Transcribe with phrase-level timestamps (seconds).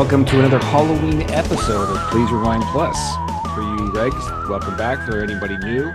[0.00, 2.96] Welcome to another Halloween episode of Please Rewind Plus.
[3.54, 4.14] For you, guys,
[4.48, 5.06] welcome back.
[5.06, 5.92] For anybody new,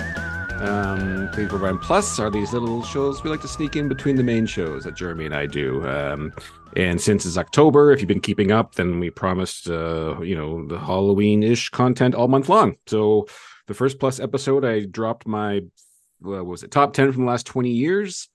[0.64, 4.22] um, Please Rewind Plus are these little shows we like to sneak in between the
[4.22, 5.84] main shows that Jeremy and I do.
[5.88, 6.34] Um,
[6.76, 10.68] and since it's October, if you've been keeping up, then we promised, uh, you know,
[10.68, 12.76] the Halloween ish content all month long.
[12.86, 13.26] So
[13.66, 15.62] the first Plus episode, I dropped my,
[16.20, 18.30] what was it, top 10 from the last 20 years.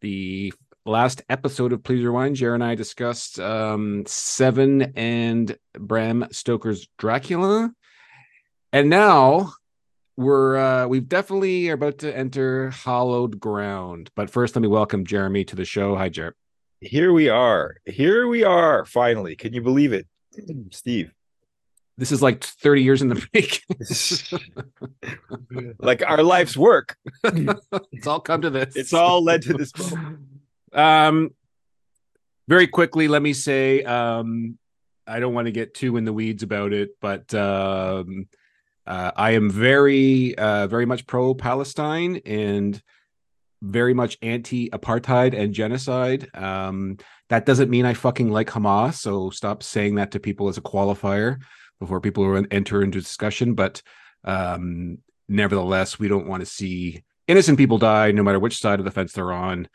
[0.00, 0.54] The
[0.86, 7.72] last episode of Please Rewind, Jared and I discussed um, Seven and Bram Stoker's Dracula.
[8.72, 9.52] And now
[10.16, 14.10] we're uh, we've definitely are about to enter hollowed ground.
[14.14, 15.96] But first, let me welcome Jeremy to the show.
[15.96, 16.34] Hi, Jared.
[16.80, 17.76] Here we are.
[17.84, 18.84] Here we are.
[18.84, 20.06] Finally, can you believe it,
[20.70, 21.12] Steve?
[21.98, 23.64] This is like 30 years in the making.
[25.78, 26.94] like our life's work.
[27.24, 28.76] it's all come to this.
[28.76, 30.18] It's all led to this moment.
[30.72, 31.30] Um,
[32.48, 34.58] very quickly, let me say, um,
[35.06, 38.28] I don't want to get too in the weeds about it, but um,
[38.86, 42.80] uh, I am very, uh, very much pro Palestine and
[43.62, 46.28] very much anti apartheid and genocide.
[46.34, 50.58] Um, that doesn't mean I fucking like Hamas, so stop saying that to people as
[50.58, 51.38] a qualifier
[51.80, 53.54] before people enter into discussion.
[53.54, 53.82] But
[54.24, 58.84] um, nevertheless, we don't want to see innocent people die, no matter which side of
[58.84, 59.68] the fence they're on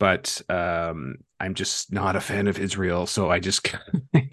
[0.00, 3.06] but um, I'm just not a fan of Israel.
[3.06, 3.72] So I just,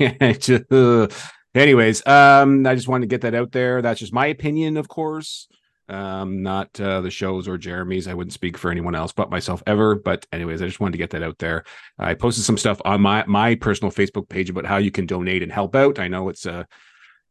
[1.53, 3.83] anyways, um, I just wanted to get that out there.
[3.83, 5.49] That's just my opinion, of course,
[5.89, 8.07] um, not uh, the shows or Jeremy's.
[8.07, 9.95] I wouldn't speak for anyone else but myself ever.
[9.95, 11.65] But anyways, I just wanted to get that out there.
[11.99, 15.43] I posted some stuff on my my personal Facebook page about how you can donate
[15.43, 15.99] and help out.
[15.99, 16.63] I know it's uh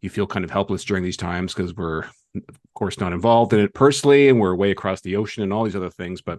[0.03, 3.61] you feel kind of helpless during these times because we're of course not involved in
[3.61, 6.39] it personally and we're way across the ocean and all these other things, but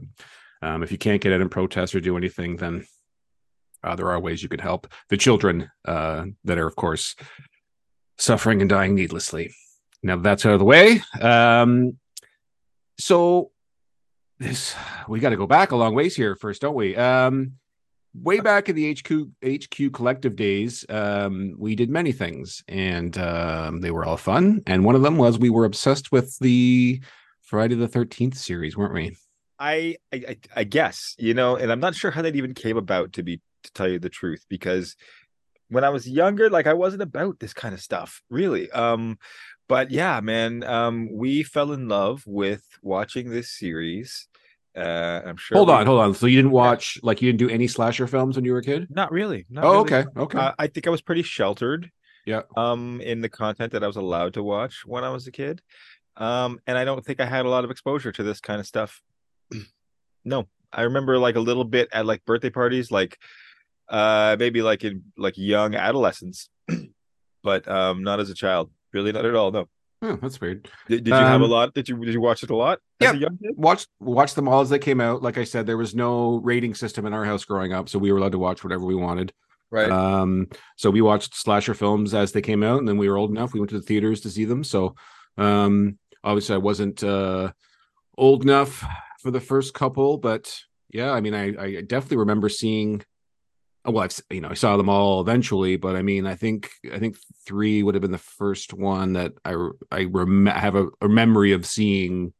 [0.62, 2.86] um, if you can't get out and protest or do anything, then
[3.84, 7.16] uh, there are ways you could help the children uh, that are, of course,
[8.18, 9.54] suffering and dying needlessly.
[10.04, 11.02] Now that's out of the way.
[11.22, 11.98] Um,
[13.00, 13.52] so
[14.40, 14.76] this
[15.08, 16.96] we got to go back a long ways here first, don't we?
[16.96, 17.54] Um,
[18.14, 23.82] way back in the HQ HQ collective days, um, we did many things, and um,
[23.82, 24.62] they were all fun.
[24.68, 27.02] And one of them was we were obsessed with the
[27.42, 29.16] Friday the Thirteenth series, weren't we?
[29.60, 33.14] I, I I guess you know, and I'm not sure how that even came about
[33.14, 34.96] to be to tell you the truth because
[35.70, 38.70] when I was younger, like I wasn't about this kind of stuff really.
[38.72, 39.18] Um,
[39.68, 44.28] but yeah, man, um, we fell in love with watching this series.
[44.76, 45.58] Uh, I'm sure.
[45.58, 45.74] Hold we...
[45.74, 46.14] on, hold on.
[46.14, 48.64] So you didn't watch like you didn't do any slasher films when you were a
[48.64, 48.88] kid?
[48.90, 49.46] Not really.
[49.50, 49.96] Not oh, really.
[49.96, 50.38] okay, okay.
[50.38, 51.92] Uh, I think I was pretty sheltered.
[52.26, 52.42] Yeah.
[52.58, 55.62] Um, in the content that I was allowed to watch when I was a kid.
[56.18, 58.68] Um, and I don't think I had a lot of exposure to this kind of
[58.68, 59.02] stuff
[60.28, 63.18] no i remember like a little bit at like birthday parties like
[63.90, 66.50] uh maybe like in like young adolescence
[67.44, 69.68] but um not as a child really not at all no
[70.02, 70.70] Oh, that's weird.
[70.88, 71.74] Did, did you um, have a um, lot?
[71.74, 72.80] Did you did you watch it a lot?
[73.00, 73.14] Yeah,
[73.56, 75.24] watched watched them all as they came out.
[75.24, 78.12] Like I said, there was no rating system in our house growing up, so we
[78.12, 79.34] were allowed to watch whatever we wanted.
[79.72, 79.90] Right.
[79.90, 80.50] Um.
[80.76, 83.54] So we watched slasher films as they came out, and then we were old enough.
[83.54, 84.64] We went to the theaters to see them.
[84.64, 84.96] So,
[85.38, 87.52] um, obviously, I wasn't uh
[88.18, 88.86] old enough
[89.28, 90.58] for the first couple, but
[90.90, 93.04] yeah, I mean, I, I definitely remember seeing.
[93.84, 96.98] Well, I've you know I saw them all eventually, but I mean, I think I
[96.98, 99.56] think three would have been the first one that I
[99.92, 102.32] I rem- have a, a memory of seeing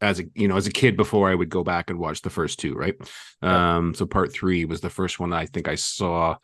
[0.00, 2.30] as a you know as a kid before I would go back and watch the
[2.30, 2.94] first two, right?
[3.42, 6.36] Um, so part three was the first one I think I saw,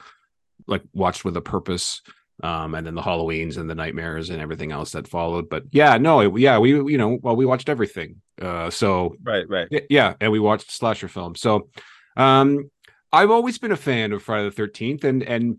[0.66, 2.03] like watched with a purpose
[2.43, 5.48] um, and then the Halloweens and the nightmares and everything else that followed.
[5.48, 8.21] But yeah, no, it, yeah, we you know, well, we watched everything.
[8.41, 11.41] Uh, so right, right, yeah, and we watched slasher films.
[11.41, 11.69] So,
[12.16, 12.71] um,
[13.13, 15.59] I've always been a fan of Friday the Thirteenth, and and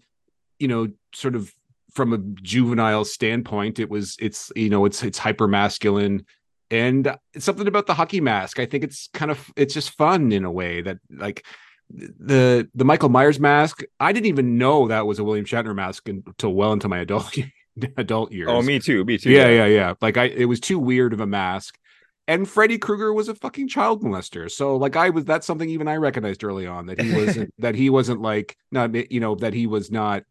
[0.60, 1.54] you know, sort of
[1.94, 6.26] from a juvenile standpoint, it was it's you know it's it's hyper masculine
[6.72, 8.60] and something about the hockey mask.
[8.60, 11.46] I think it's kind of it's just fun in a way that like
[11.90, 13.84] the the Michael Myers mask.
[14.00, 17.36] I didn't even know that was a William Shatner mask until well into my adult
[17.98, 18.50] adult years.
[18.50, 19.06] Oh, me too.
[19.06, 19.32] Me too.
[19.32, 19.94] Yeah, yeah, yeah.
[20.02, 21.78] Like I, it was too weird of a mask.
[22.28, 24.50] And Freddy Krueger was a fucking child molester.
[24.50, 27.76] So like I was that's something even I recognized early on that he wasn't that
[27.76, 30.24] he wasn't like not you know that he was not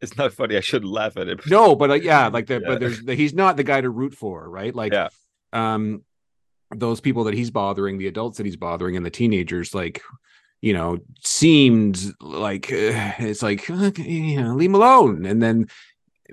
[0.00, 0.56] it's not funny.
[0.56, 1.40] I shouldn't laugh at it.
[1.46, 2.66] No, but uh, yeah, like the, yeah.
[2.66, 4.74] but there's the, he's not the guy to root for, right?
[4.74, 5.08] Like, yeah.
[5.52, 6.02] um,
[6.74, 10.02] those people that he's bothering, the adults that he's bothering, and the teenagers, like
[10.60, 13.68] you know, seemed like uh, it's like
[13.98, 15.24] you know, leave him alone.
[15.24, 15.68] And then,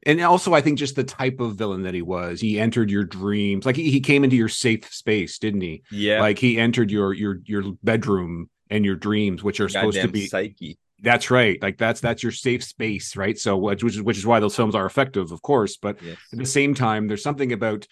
[0.06, 3.04] and also, I think just the type of villain that he was, he entered your
[3.04, 3.66] dreams.
[3.66, 5.84] Like he, he came into your safe space, didn't he?
[5.92, 6.22] Yeah.
[6.22, 10.28] Like he entered your your your bedroom and your dreams, which are supposed to be
[10.28, 10.78] psyche.
[11.02, 11.62] That's right.
[11.62, 13.38] Like that's that's your safe space, right?
[13.38, 15.78] So which which is which is why those films are effective, of course.
[15.78, 16.18] But Yes.
[16.32, 17.86] at the same time, there's something about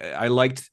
[0.00, 0.68] I liked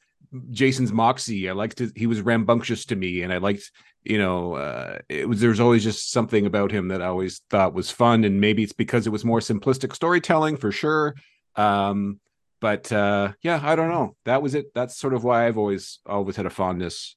[0.49, 1.49] Jason's moxie.
[1.49, 1.91] I liked it.
[1.95, 3.71] He was rambunctious to me, and I liked
[4.03, 7.73] you know uh, it was there's always just something about him that I always thought
[7.73, 11.15] was fun, and maybe it's because it was more simplistic storytelling for sure.
[11.55, 12.19] Um,
[12.59, 14.15] but uh, yeah, I don't know.
[14.25, 14.73] That was it.
[14.73, 17.15] That's sort of why I've always always had a fondness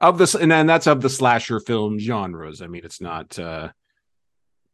[0.00, 2.62] of this, and then that's of the slasher film genres.
[2.62, 3.38] I mean, it's not.
[3.38, 3.68] Uh,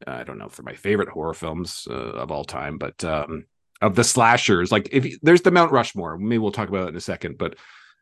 [0.06, 3.46] I don't know they're my favorite horror films uh, of all time, but um,
[3.80, 6.96] of the slashers, like if there's the Mount Rushmore, maybe we'll talk about it in
[6.96, 7.56] a second, but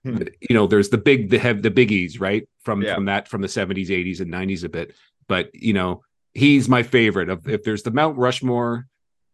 [0.05, 0.23] Hmm.
[0.41, 2.49] you know, there's the big, the have the biggies, right?
[2.65, 2.95] From Yeah.
[2.95, 4.95] from that from the 70s, 80s, and 90s a bit.
[5.29, 6.03] But you know,
[6.35, 7.29] he's my favorite.
[7.29, 8.89] Of if there's the Mount Rushmore,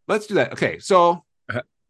[0.09, 0.53] let's do that.
[0.53, 1.25] Okay, so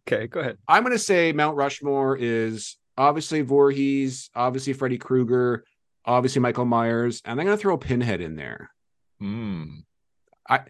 [0.07, 0.57] Okay, go ahead.
[0.67, 5.65] I'm gonna say Mount Rushmore is obviously Voorhees, obviously Freddy Krueger,
[6.07, 8.71] obviously Michael Myers, and I'm gonna throw a Pinhead in there.
[9.21, 9.83] Mm.
[10.49, 10.61] I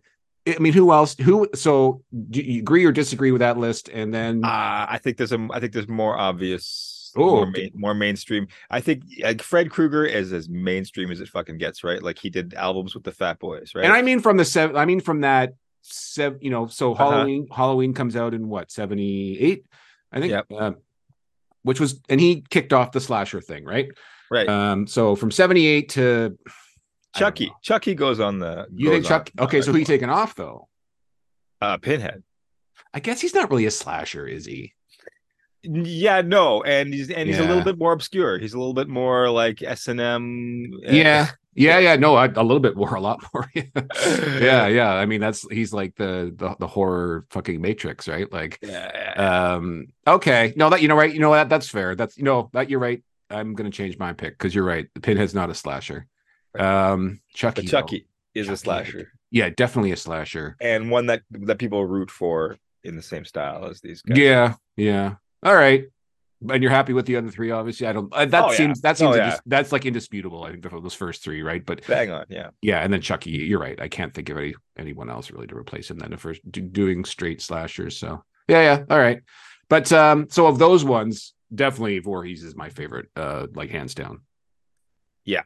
[0.58, 1.14] mean, who else?
[1.20, 1.48] Who?
[1.54, 3.90] So, do you agree or disagree with that list?
[3.90, 7.70] And then, Uh, I think there's a I think there's more obvious, Oh, more, main,
[7.74, 8.48] more mainstream.
[8.70, 12.02] I think like Fred Krueger is as mainstream as it fucking gets, right?
[12.02, 13.84] Like he did albums with the Fat Boys, right?
[13.84, 14.76] and I mean from the seven.
[14.76, 16.38] I mean from that seven.
[16.40, 17.10] You know, so Uh-huh.
[17.10, 17.48] Halloween.
[17.50, 19.66] Halloween comes out in what seventy eight,
[20.12, 20.30] I think.
[20.30, 20.46] Yep.
[20.56, 20.72] Uh,
[21.62, 23.88] which was, and he kicked off the slasher thing, right?
[24.30, 24.48] right.
[24.48, 26.38] Um, so from seventy eight to
[27.16, 27.52] Chucky.
[27.62, 28.66] Chucky goes on the.
[28.74, 29.32] You think Chucky?
[29.38, 30.68] Okay, so he taken off though.
[31.60, 32.22] uh, Pinhead.
[32.94, 34.72] I guess he's not really a slasher, is he?
[35.62, 38.38] Yeah, no, and he's and he's a little bit more obscure.
[38.38, 40.72] He's a little bit more like S and M.
[40.82, 41.96] Yeah, yeah, yeah.
[41.96, 43.50] No, I, a little bit more, a lot more.
[43.54, 44.92] yeah, yeah.
[44.92, 48.30] I mean, that's he's like the the, the horror fucking Matrix, right?
[48.32, 49.54] Like, yeah.
[49.56, 51.12] um, okay, no, that you know, right?
[51.12, 51.48] You know what?
[51.48, 51.94] That's fair.
[51.94, 53.02] That's you know that you're right.
[53.30, 54.88] I'm gonna change my pick because you're right.
[54.94, 56.06] The Pinhead's not a slasher.
[56.58, 57.80] Um, Chucky, But though.
[57.80, 60.56] Chucky is a slasher yeah, definitely a slasher.
[60.60, 64.18] and one that that people root for in the same style as these guys.
[64.18, 65.14] Yeah, yeah.
[65.42, 65.84] All right.
[66.48, 67.88] And you're happy with the other three, obviously.
[67.88, 68.12] I don't.
[68.12, 68.56] Uh, that Oh, yeah.
[68.56, 69.38] seems that Oh, seems yeah.
[69.46, 70.44] that's like indisputable.
[70.44, 71.64] I think those first three, right?
[71.66, 72.50] But Bang on, yeah.
[72.62, 73.30] yeah, and then Chucky.
[73.30, 73.80] You're right.
[73.80, 76.60] I can't think of any anyone else really to replace him then if we're do,
[76.60, 77.98] doing straight slashers.
[77.98, 78.84] So yeah, yeah.
[78.88, 79.20] All right.
[79.68, 83.08] But um, so of those ones, definitely Voorhees is my favorite.
[83.16, 84.20] Uh, like hands down.
[85.24, 85.42] Yeah.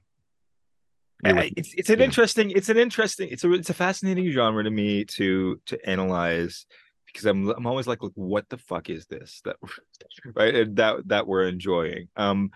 [1.25, 2.05] It's it's an yeah.
[2.05, 6.67] interesting it's an interesting it's a it's a fascinating genre to me to to analyze
[7.12, 9.56] because I'm I'm always like look what the fuck is this that
[10.35, 12.09] right that that we're enjoying?
[12.17, 12.50] Um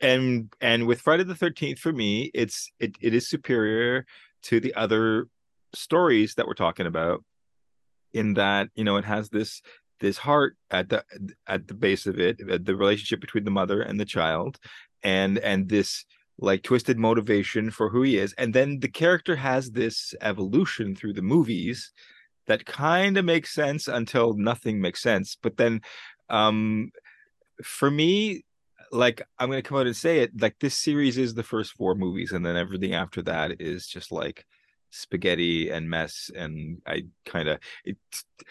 [0.00, 4.06] and and with Friday the 13th for me it's it it is superior
[4.42, 5.28] to the other
[5.74, 7.24] stories that we're talking about
[8.12, 9.62] in that you know it has this
[10.00, 11.04] this heart at the
[11.46, 14.58] at the base of it the relationship between the mother and the child
[15.02, 16.04] and and this
[16.38, 21.12] like twisted motivation for who he is and then the character has this evolution through
[21.12, 21.92] the movies
[22.46, 25.80] that kind of makes sense until nothing makes sense but then
[26.28, 26.90] um
[27.62, 28.44] for me
[28.90, 31.72] like i'm going to come out and say it like this series is the first
[31.72, 34.44] four movies and then everything after that is just like
[34.94, 37.58] spaghetti and mess and i kind of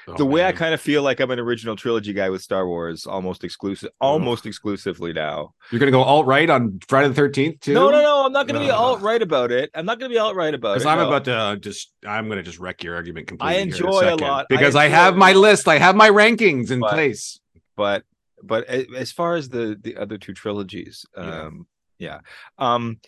[0.07, 2.65] Oh, the way I kind of feel like I'm an original trilogy guy with Star
[2.65, 5.53] Wars, almost exclusive, almost exclusively now.
[5.69, 7.73] you're gonna go alt right on Friday the Thirteenth too.
[7.73, 8.25] No, no, no.
[8.25, 8.79] I'm not going to be Ugh.
[8.79, 9.69] alt right about it.
[9.75, 10.73] I'm not going to be alt right about it.
[10.79, 11.07] Because I'm no.
[11.07, 13.57] about to just, I'm going to just wreck your argument completely.
[13.57, 14.21] I enjoy a second.
[14.21, 15.67] lot- because I, enjoy- have my list.
[15.67, 17.39] I have my rankings in But- place.
[17.75, 18.03] but
[18.41, 21.41] but as far as the the other two trilogies, Yeah.
[21.43, 21.67] um,
[21.99, 22.19] yeah,
[22.57, 22.99] um,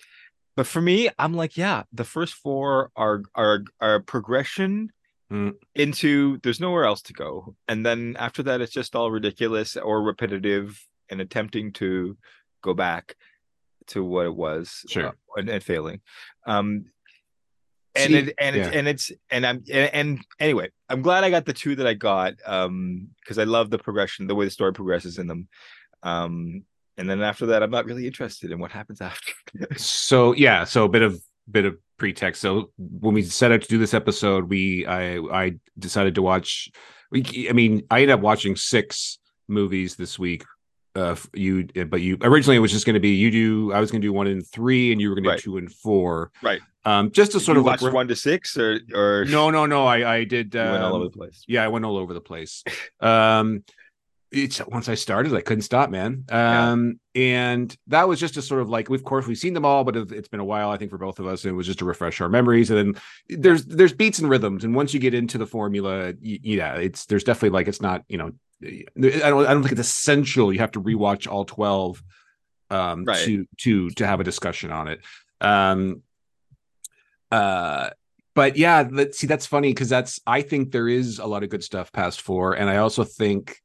[0.55, 4.91] but for me, I'm like, yeah, the first four are are are progression.
[5.31, 5.53] Mm.
[5.73, 10.03] Into there's nowhere else to go, and then after that, it's just all ridiculous or
[10.03, 10.79] repetitive
[11.09, 12.17] and attempting to
[12.61, 13.15] go back
[13.87, 15.07] to what it was Sure.
[15.07, 16.01] uh, and, and failing
[16.45, 16.85] um
[17.95, 18.61] and See, it and yeah.
[18.67, 21.87] it's and it's and i'm and, and anyway i'm glad i got the two that
[21.87, 25.47] i got um because i love the progression the way the story progresses in them
[26.01, 26.63] um
[26.97, 29.33] and then after that i'm not really interested in what happens after
[29.77, 32.41] So yeah, so a bit of bit of pretext.
[32.41, 36.69] So when we set out to do this episode, we I I decided to watch.
[37.11, 40.43] We, I mean, I ended up watching six movies this week.
[40.95, 43.73] Uh, you, but you originally it was just going to be you do.
[43.73, 45.57] I was going to do one and three, and you were going to do two
[45.57, 46.31] and four.
[46.41, 46.61] Right.
[46.85, 49.85] Um, just to sort you of like one to six or or No, no, no.
[49.85, 50.53] I I did.
[50.53, 52.63] went all um, over the place yeah, I went all over the place.
[52.99, 53.63] Um,
[54.33, 56.25] it's once I started, I couldn't stop, man.
[56.29, 56.71] Yeah.
[56.71, 59.83] Um, and that was just a sort of like, of course, we've seen them all,
[59.83, 61.43] but it- it's been a while, I think, for both of us.
[61.43, 62.71] And it was just to refresh our memories.
[62.71, 62.95] And
[63.29, 66.75] then there's there's beats and rhythms, and once you get into the formula, y- yeah,
[66.75, 68.31] it's there's definitely like it's not, you know,
[68.63, 70.51] I don't I don't think it's essential.
[70.51, 72.01] You have to rewatch all twelve
[72.71, 73.23] um Right.
[73.25, 75.01] to to to have a discussion on it.
[75.41, 76.01] Um,
[77.31, 77.89] uh
[78.35, 79.27] but yeah, let's see.
[79.27, 82.53] That's funny because that's I think there is a lot of good stuff past four,
[82.53, 83.61] and I also think,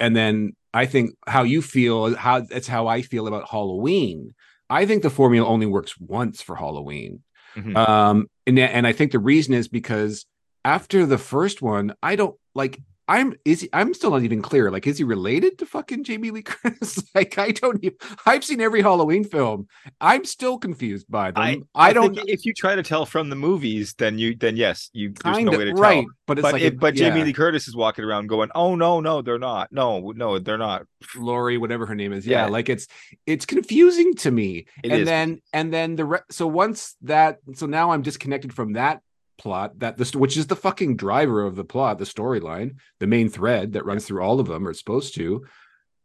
[0.00, 4.34] and then I think how you feel, how that's how I feel about Halloween.
[4.68, 7.22] I think the formula only works once for Halloween,
[7.56, 7.76] Mhm.
[7.76, 10.26] um, and and I think the reason is because
[10.64, 12.80] after the first one, I don't like.
[13.10, 14.70] I'm is he, I'm still not even clear.
[14.70, 17.02] Like, is he related to fucking Jamie Lee Curtis?
[17.12, 17.82] like, I don't.
[17.84, 19.66] Even, I've seen every Halloween film.
[20.00, 21.64] I'm still confused by them.
[21.74, 22.14] I, don't.
[22.14, 25.34] think if you try to tell from the movies, then you then yes, you there's
[25.34, 26.06] kind no way to right, tell.
[26.28, 27.24] but it's But like, it, but Jamie.
[27.24, 29.72] Lee Curtis is walking around going, "Oh no, no, they're not.
[29.72, 30.86] No, no, they're not."
[31.16, 32.24] Lori, whatever her name is.
[32.24, 32.50] Yeah, Yeah.
[32.50, 32.86] like it's
[33.26, 34.66] it's confusing to me.
[34.84, 38.52] It and is then and then the re- so once that so now I'm disconnected
[38.52, 39.00] from that
[39.40, 43.28] plot that this which is the fucking driver of the plot, the storyline, the main
[43.28, 45.44] thread that runs through all of them or it's supposed to.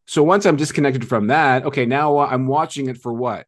[0.07, 3.45] So once I'm disconnected from that, okay, now I'm watching it for what?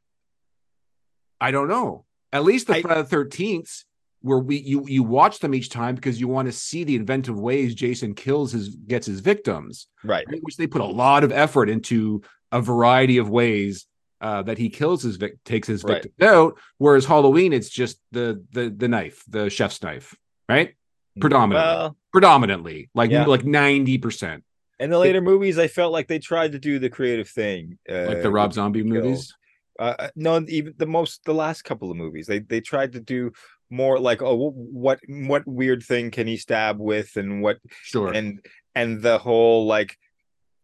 [1.39, 2.05] I don't know.
[2.33, 3.83] At least the I- Friday the Thirteenth,
[4.21, 7.39] where we you you watch them each time because you want to see the inventive
[7.39, 10.25] ways Jason kills his gets his victims Right.
[10.27, 10.39] right?
[10.43, 13.85] which they put a lot of effort into a variety of ways
[14.21, 16.01] uh, that he kills his vic- takes his Right.
[16.03, 16.59] victim out.
[16.77, 20.15] Whereas Halloween, it's just the the the knife, the chef's knife,
[20.49, 20.75] right?
[21.19, 23.25] Predominantly, Well, predominantly, like Yeah.
[23.25, 24.43] like ninety percent,
[24.79, 28.05] in the later movies, I felt like they tried to do the creative thing, uh,
[28.05, 28.93] like the Rob Zombie kill.
[28.93, 29.33] movies.
[29.79, 33.31] Uh, no, even the most the last couple of movies, they they tried to do
[33.69, 38.43] more like, oh, what what weird thing can he stab with, and what Sure, and
[38.75, 39.97] and the whole like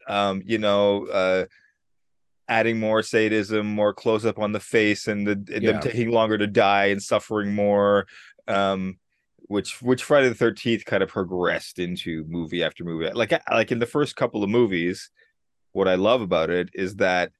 [0.07, 1.45] um you know uh
[2.49, 5.71] adding more sadism more close up on the face and the and Yeah.
[5.73, 8.05] them taking longer to die and suffering more
[8.47, 8.97] um
[9.47, 13.79] which which friday the 13th kind of progressed into movie after movie like like in
[13.79, 15.09] the first couple of movies
[15.71, 17.31] what i love about it is that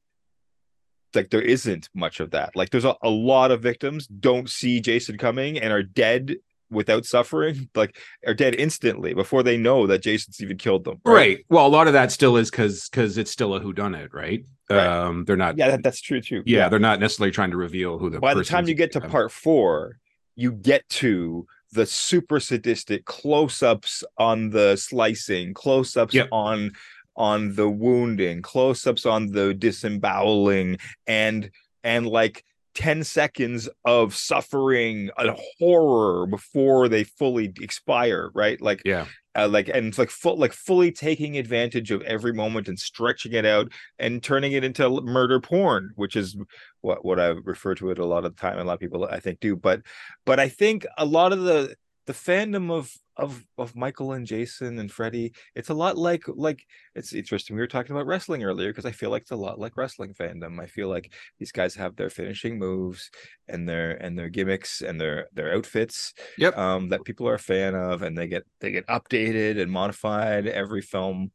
[1.13, 4.79] like there isn't much of that like there's a, a lot of victims don't see
[4.79, 6.35] jason coming and are dead
[6.73, 11.45] without suffering like are dead instantly before they know that jason's even killed them right.
[11.49, 14.43] Well, a lot of that still is because because it's still a who whodunit, right?
[14.69, 14.87] Right.
[14.87, 15.57] Um, they're not.
[15.57, 18.19] yeah that, that's true too yeah, they're not necessarily trying to reveal who the.
[18.19, 19.07] by the time you get to Yeah.
[19.09, 19.99] part four
[20.35, 26.27] you get to the super sadistic close-ups on the slicing close-ups Yep.
[26.31, 26.71] on
[27.15, 30.77] on the wounding close-ups on the disemboweling
[31.07, 31.51] and
[31.83, 32.43] and like
[32.75, 38.59] 10 seconds of suffering and horror before they fully expire right?
[38.61, 42.67] Like yeah, uh, like and it's like full like fully taking advantage of every moment
[42.67, 46.37] and stretching it out and turning it into murder porn which is
[46.81, 49.05] what what i refer to it a lot of the time a lot of people
[49.05, 49.55] i think do.
[49.55, 49.81] But
[50.25, 51.75] but i think a lot of the
[52.05, 56.65] the fandom of of of michael and jason and freddie it's a lot like like
[56.95, 59.59] it's interesting we were talking about wrestling earlier because i feel like it's a lot
[59.59, 63.11] like wrestling fandom i feel like these guys have their finishing moves
[63.47, 66.57] and their and their gimmicks and their their outfits Yep.
[66.57, 70.47] um that people are a fan of and they get they get updated and modified
[70.47, 71.31] every film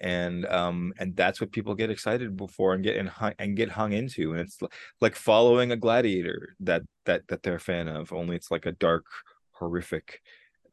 [0.00, 3.70] and um and that's what people get excited before and get and, hung, and get
[3.70, 4.68] hung into and it's li-
[5.00, 8.72] like following a gladiator that that that they're a fan of only it's like a
[8.72, 9.06] dark
[9.52, 10.20] horrific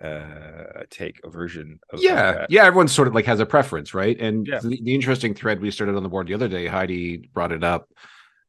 [0.02, 4.20] uh take a version of yeah yeah everyone sort of like has a preference right
[4.22, 4.60] and Yeah.
[4.60, 7.64] the, the interesting thread we started on the board the other day heidi brought it
[7.64, 7.90] up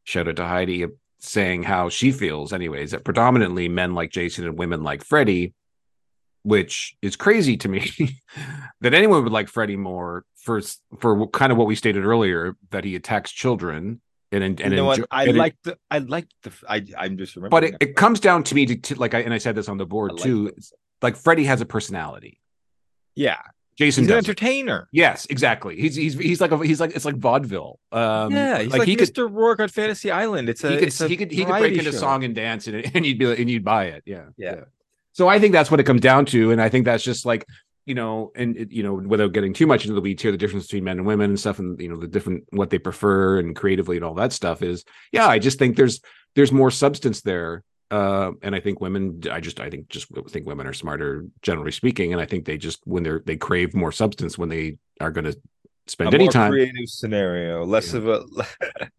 [0.04, 0.86] shout out to heidi
[1.18, 5.52] saying how she feels anyways that predominantly men like jason and women like freddie
[6.42, 7.90] which is crazy to me
[8.80, 10.60] that anyone would like freddie more for
[11.00, 14.00] for kind of what we stated earlier that he attacks children
[14.32, 17.34] and and, and you know what i like the i like the i i'm just
[17.36, 19.56] remembering but it, it comes down to me to, to like I and I said
[19.56, 20.44] this on the board like too.
[20.44, 20.72] those.
[21.02, 22.40] Like Freddie has a personality.
[23.14, 23.40] yeah
[23.76, 25.80] Jason he's an entertainer Yes, exactly.
[25.80, 27.78] He's he's he's like a, he's like it's like vaudeville.
[27.92, 31.00] Um, yeah he's like, he could mr roarke on fantasy island it's a he could
[31.00, 33.26] a he could he could break variety into song and dance and, and you'd be
[33.26, 34.02] like, and you'd buy it.
[34.04, 34.64] Yeah, Yeah.
[35.12, 37.46] So I think that's what it comes down to, and I think that's just like
[37.86, 40.38] you know, and it, you know, without getting too much into the weeds here, the
[40.38, 43.38] difference between men and women and stuff, and you know, the different what they prefer
[43.38, 46.00] and creatively and all that stuff is, yeah, I just think there's
[46.36, 47.64] there's more substance there.
[47.90, 51.72] Uh, and I think women, I just, I think, just think women are smarter, generally
[51.72, 55.10] speaking, and I think they just when they're they crave more substance when they are
[55.10, 55.36] going to
[55.88, 56.52] spend a any more time.
[56.52, 57.98] creative scenario less Yeah.
[58.00, 58.24] of a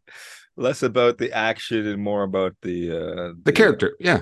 [0.57, 4.21] less about the action and more about the uh the character, yeah,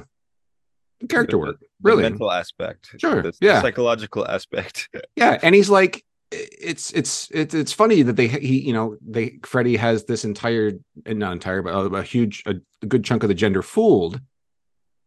[1.02, 2.04] the character the- work, the really.
[2.04, 3.62] mental aspect Sure, the, the yeah.
[3.62, 8.74] psychological aspect yeah and he's like it's it's it's it's funny that they he you
[8.74, 10.74] know they Freddie has this entire
[11.08, 14.22] and not entire but a, a huge a, a good chunk of the gender fooled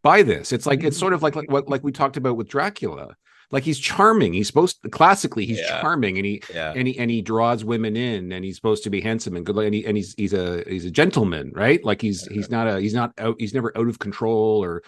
[0.02, 0.52] by this.
[0.52, 3.16] It's like it's sort of like like what like we talked about with Dracula.
[3.50, 4.32] Like he's charming.
[4.32, 5.80] He's supposed to, classically he's Yeah.
[5.82, 6.72] charming and he yeah.
[6.74, 9.58] and he and he draws women in and he's supposed to be handsome and good
[9.58, 11.84] and, he, and he's he's a he's a gentleman right?
[11.84, 14.82] Like he's he's not a he's not out he's never out of control or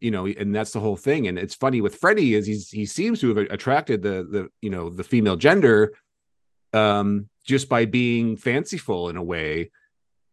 [0.00, 1.28] you know, and that's the whole thing.
[1.28, 4.70] And it's funny with Freddy is he's he seems to have attracted the the you
[4.70, 5.92] know the female gender,
[6.72, 9.70] um, just by being fanciful in a way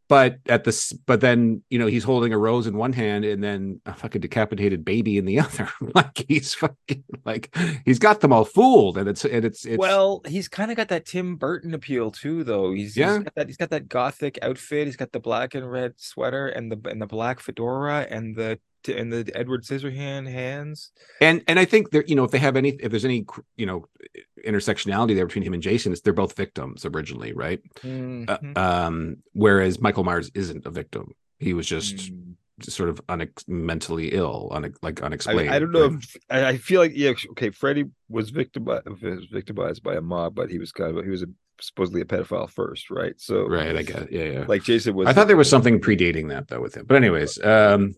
[0.09, 3.43] but at this but then you know he's holding a rose in one hand and
[3.43, 5.69] then a fucking decapitated baby in the other.
[5.93, 10.21] Like he's fucking like he's got them all fooled and it's and it's, it's well
[10.27, 12.73] he's kind of got that tim burton appeal too though.
[12.73, 13.15] He's, Yeah.
[13.15, 14.87] he's got that he's got that gothic outfit.
[14.87, 18.59] He's got the black and red sweater and the and the black fedora and the
[18.87, 20.91] and the edward scissorhand hands.
[21.21, 23.25] And and i think there you know if they have any if there's any
[23.55, 23.85] you know
[24.45, 27.59] intersectionality there between him and jason it's they're both victims originally right?
[27.83, 28.57] Uh, Mhm.
[28.57, 31.13] um whereas michael myers isn't a victim.
[31.39, 32.35] He was just Mm.
[32.61, 36.03] sort of unex- mentally ill une- like unexplained I don't know right?
[36.03, 40.33] if I, I feel like yeah okay Freddie was victimized was victimized by a mob
[40.35, 41.27] but he was kind of he was a,
[41.61, 43.13] supposedly a pedophile first right?
[43.19, 44.45] So right i guess yeah yeah.
[44.47, 46.85] like Jason was i thought there was something predating that though with him.
[46.87, 47.93] But anyways um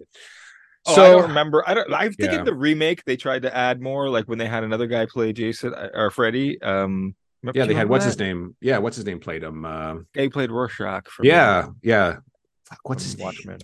[0.85, 1.63] Oh, so I don't remember.
[1.67, 1.93] I don't.
[1.93, 2.39] I think Yeah.
[2.39, 5.33] in the remake they tried to add more, like when they had another guy play
[5.33, 6.61] Jason uh, or Freddy.
[6.61, 7.15] Um,
[7.53, 9.95] yeah they had what's his name yeah what's his name played him uh,
[10.31, 11.05] played Rorschach.
[11.23, 12.17] Yeah yeah
[12.65, 13.57] Fuck, what's his name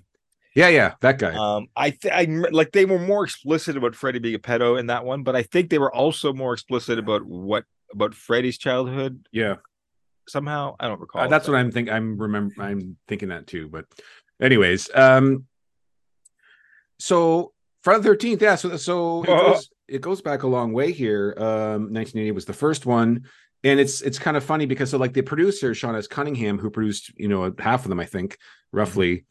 [0.55, 4.19] yeah yeah that guy Um, I th- I like they were more explicit about Freddy
[4.19, 7.23] being a pedo in that one, but I think they were also more explicit about
[7.25, 9.55] what about Freddy's childhood yeah
[10.27, 10.75] somehow.
[10.79, 11.23] I don't recall.
[11.23, 11.93] Uh, that's what I'm thinking.
[11.93, 12.55] I'm remember.
[12.59, 13.67] I'm thinking that too.
[13.67, 13.85] But,
[14.41, 15.45] anyways, um,
[16.99, 18.55] so Friday the Thirteenth, yeah.
[18.55, 21.33] So so it goes, it goes back a long way here.
[21.37, 23.25] Um, 1980 was the first one,
[23.63, 26.07] and it's it's kind of funny because so like the producer Sean S.
[26.07, 28.37] Cunningham, who produced you know half of them, I think
[28.71, 29.25] roughly.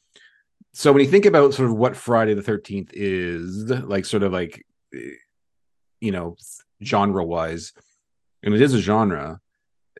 [0.72, 4.32] So when you think about sort of what Friday the Thirteenth is, like sort of
[4.32, 4.66] like,
[6.00, 6.36] you know,
[6.82, 7.72] genre wise,
[8.42, 9.40] and it is a genre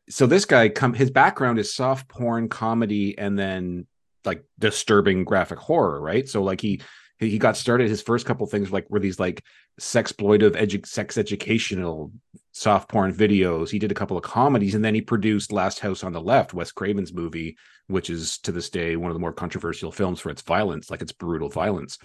[0.09, 3.87] so this guy come his background is soft porn comedy and then
[4.23, 6.81] like disturbing graphic horror right so like he
[7.19, 9.43] he got started his first couple things like were these like
[9.79, 12.11] sexploitive edu- sex educational
[12.51, 13.69] soft porn videos.
[13.69, 16.53] He did a couple of comedies and then he produced last house on the left
[16.53, 20.29] wes craven's movie which is to this day one of the more controversial films for
[20.29, 21.97] its violence like its brutal violence.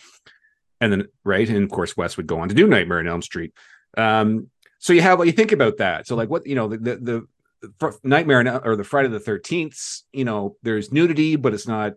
[0.81, 3.23] And then right and of course wes would go on to do nightmare on elm
[3.23, 3.53] street.
[3.97, 6.07] Um so you have what you think about that.
[6.07, 7.27] So like what you know the the, the
[8.03, 11.95] Nightmare or the Friday the Thirteenth, you know, there's nudity, but it's not,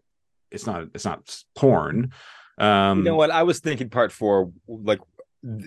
[0.51, 2.11] it's not, it's not porn.
[2.57, 3.31] Um, You know what?
[3.31, 4.99] I was thinking part four, like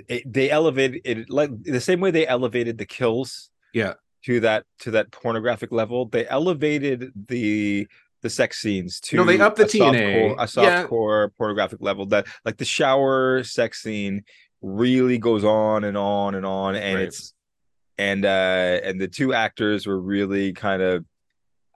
[0.08, 3.50] it, they elevated it like the same way they elevated the kills.
[3.74, 3.94] Yeah.
[4.24, 7.86] To that to that pornographic level, they elevated the
[8.22, 10.28] the sex scenes to No, they up the a soft TNA.
[10.28, 10.84] core- a soft Yeah.
[10.84, 12.06] core pornographic level.
[12.06, 14.24] That like the shower sex scene
[14.62, 17.04] really goes on and on and on, and Right.
[17.04, 17.34] it's
[17.98, 21.04] and uh and the two actors were really kind of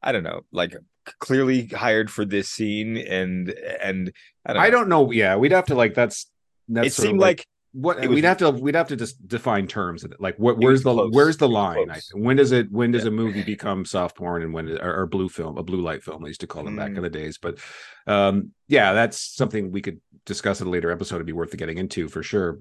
[0.03, 0.75] I don't know, like
[1.19, 3.51] clearly hired for this scene, and
[3.83, 4.13] and
[4.47, 4.63] I don't.
[4.63, 4.71] I know.
[4.71, 5.11] don't know.
[5.11, 6.27] Yeah, we'd have to like that's.
[6.69, 10.03] that's it seemed like what was- we'd have to we'd have to just define terms
[10.05, 10.21] of it.
[10.21, 11.11] Like what where's the close.
[11.13, 11.89] where's the line?
[11.91, 13.09] I, when does it when does Yeah.
[13.09, 16.25] a movie become soft porn and when or, or blue film a blue light film?
[16.25, 16.97] I used to call them back Mm.
[16.97, 17.39] in the days.
[17.39, 17.59] But
[18.09, 21.17] um yeah, that's something we could discuss in a later episode.
[21.17, 22.59] It'd be worth getting into for sure.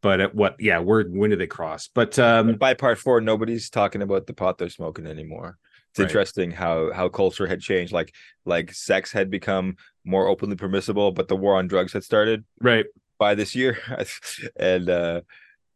[0.00, 1.90] But at what yeah, where when do they cross?
[1.94, 5.58] But um by part four, nobody's talking about the pot they're smoking anymore.
[5.90, 6.04] It's Right.
[6.08, 7.92] interesting how how culture had changed.
[7.92, 12.44] Like like sex had become more openly permissible, but the war on drugs had started
[12.60, 12.86] right.
[13.18, 13.78] by this year,
[14.56, 15.20] and uh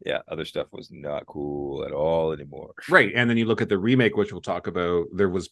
[0.04, 2.72] yeah, other stuff was not cool at all anymore.
[2.88, 3.12] Right.
[3.14, 5.48] And then you look at the remake, which we'll talk about, there was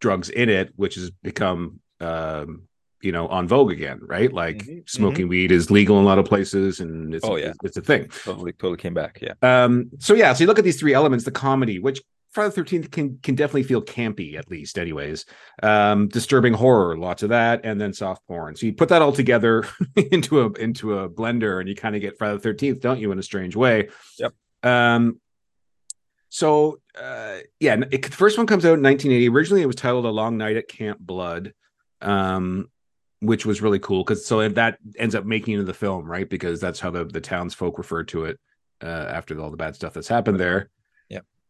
[0.00, 2.62] drugs in it, which has become um,
[3.02, 4.32] you know, on vogue again, right?
[4.32, 7.48] Like Mhm, smoking weed is legal in a lot of places and it's Oh, yeah.
[7.48, 8.08] it's, it's a thing.
[8.24, 9.18] Totally, totally came back.
[9.20, 9.34] Yeah.
[9.42, 12.54] Um, so yeah, so you look at these three elements, the comedy, which Friday the
[12.54, 15.24] Thirteenth can can definitely feel campy, at least, anyways.
[15.62, 18.56] Um, disturbing horror, lots of that, and then soft porn.
[18.56, 19.64] So you put that all together
[19.96, 23.12] into a into a blender, and you kind of get Friday the Thirteenth, don't you,
[23.12, 23.88] in a strange way?
[24.18, 24.34] Yep.
[24.62, 25.20] Um.
[26.28, 29.28] So uh, yeah, it, the first one comes out in 1980.
[29.28, 31.54] Originally, it was titled "A Long Night at Camp Blood,"
[32.00, 32.68] um,
[33.20, 36.28] which was really cool because so that ends up making it into the film, right?
[36.28, 38.38] Because that's how the the townsfolk referred to it
[38.82, 40.70] uh, after all the bad stuff that's happened there.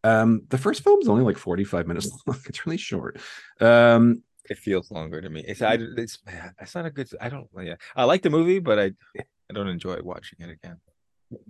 [0.07, 2.39] Um, the first film is only like 45 minutes long.
[2.49, 3.19] It's really short.
[3.61, 5.45] Um, It feels longer to me.
[5.47, 6.19] It's I it's
[6.61, 7.09] it's not a good.
[7.21, 7.49] I don't.
[7.61, 10.79] Yeah, I like the movie, but I I don't enjoy watching it again.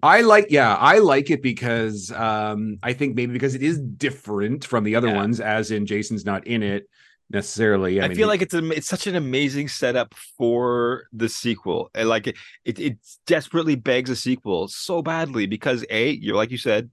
[0.02, 4.64] I like, yeah, I like it because um, I think maybe because it is different
[4.64, 5.16] from the other Yeah.
[5.16, 6.88] ones, as in Jason's not in it
[7.28, 8.00] necessarily.
[8.00, 11.90] I, mean, feel like it's a it's such an amazing setup for the sequel.
[11.94, 16.50] And like it, it it desperately begs a sequel so badly because a you're like
[16.50, 16.90] you said,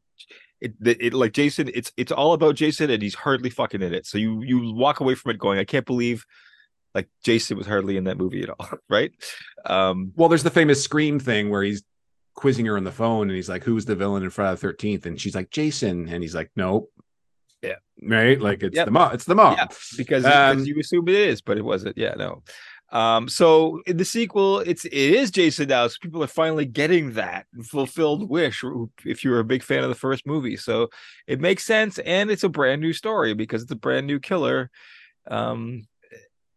[0.64, 1.70] it, it like Jason.
[1.74, 4.06] It's it's all about Jason and he's hardly fucking in it.
[4.06, 6.26] So you you walk away from it going, I can't believe
[6.96, 9.12] like Jason was hardly in that movie at all, right?
[9.66, 11.84] Um, well, there's the famous Scream thing where he's
[12.36, 15.06] quizzing her on the phone, and he's like, "Who's the villain in Friday the Thirteenth?
[15.06, 16.90] And she's like, "Jason," and he's like, "Nope."
[17.62, 17.76] Yeah.
[18.02, 18.40] Right.
[18.42, 18.86] Like it's Yep.
[18.86, 19.14] the mom.
[19.14, 19.56] It's the mom.
[19.58, 21.98] Yeah, because, Um, because you assume it is, but it wasn't.
[21.98, 22.44] Yeah, no.
[22.94, 25.88] Um, so in the sequel, it's it is Jason now.
[25.88, 28.64] So people are finally getting that fulfilled wish.
[29.04, 30.90] If you were a big fan of the first movie, so
[31.26, 34.70] it makes sense, and it's a brand new story because it's a brand new killer.
[35.28, 35.88] Um,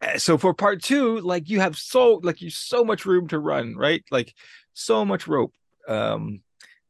[0.03, 3.39] eh, so for part two, like you have so like you so much room to
[3.39, 4.05] run, right?
[4.11, 4.35] Like
[4.75, 5.55] so much rope.
[5.89, 6.43] Um,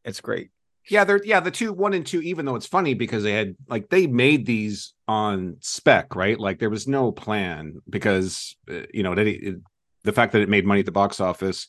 [0.05, 0.51] it's great.
[0.89, 3.57] Yeah, they're yeah, the two one and two, even though it's funny because they had
[3.69, 6.39] like they made these on spec, right?
[6.39, 9.57] Like there was no plan because uh, you know that it,
[10.05, 11.69] the fact that it made money at the box office.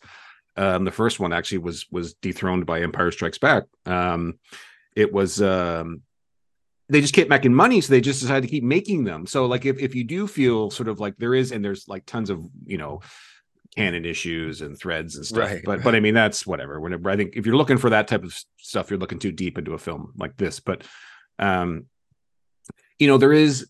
[0.56, 3.64] Um, the first one actually was was dethroned by Empire Strikes Back.
[3.86, 4.40] Um,
[4.96, 6.02] it was um,
[6.90, 9.26] they just kept making money, so they just decided to keep making them.
[9.26, 12.06] So like if if you do feel sort of like there is and there's like
[12.06, 13.02] tons of you know
[13.78, 15.50] canon issues and threads and stuff.
[15.50, 16.80] Right, but but I mean that's whatever.
[16.80, 19.58] Whenever I think if you're looking for that type of stuff, you're looking too deep
[19.58, 20.60] into a film like this.
[20.60, 20.84] But
[21.38, 21.86] um,
[22.98, 23.68] you know, there is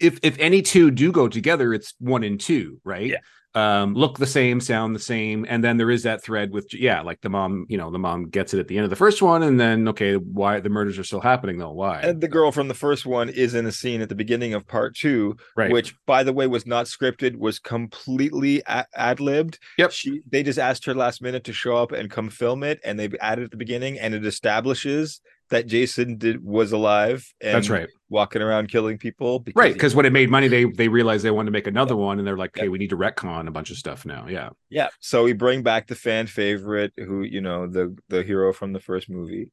[0.00, 3.08] if if any two do go together, it's one and two, right?
[3.08, 3.18] Yeah.
[3.54, 7.00] Um, look the same, sound the same, and then there is that thread with yeah,
[7.00, 9.22] like the mom, you know, the mom gets it at the end of the first
[9.22, 11.72] one, and then okay, why the murders are still happening though?
[11.72, 12.00] Why?
[12.00, 14.68] And the girl from the first one is in a scene at the beginning of
[14.68, 15.72] part two, right.
[15.72, 19.58] which, by the way, was not scripted, was completely a- ad libbed.
[19.78, 19.90] Yep.
[19.90, 23.00] She they just asked her last minute to show up and come film it, and
[23.00, 27.68] they added at the beginning, and it establishes that Jason did was alive and That's
[27.68, 27.88] right.
[28.08, 29.44] walking around killing people.
[29.54, 32.18] Right, because when it made money, they they realized they wanted to make another one,
[32.18, 32.62] and they're like, Yeah.
[32.64, 35.62] "Hey, we need to retcon a bunch of stuff now." Yeah, yeah, so we bring
[35.62, 39.50] back the fan favorite, who you know the the hero from the first movie,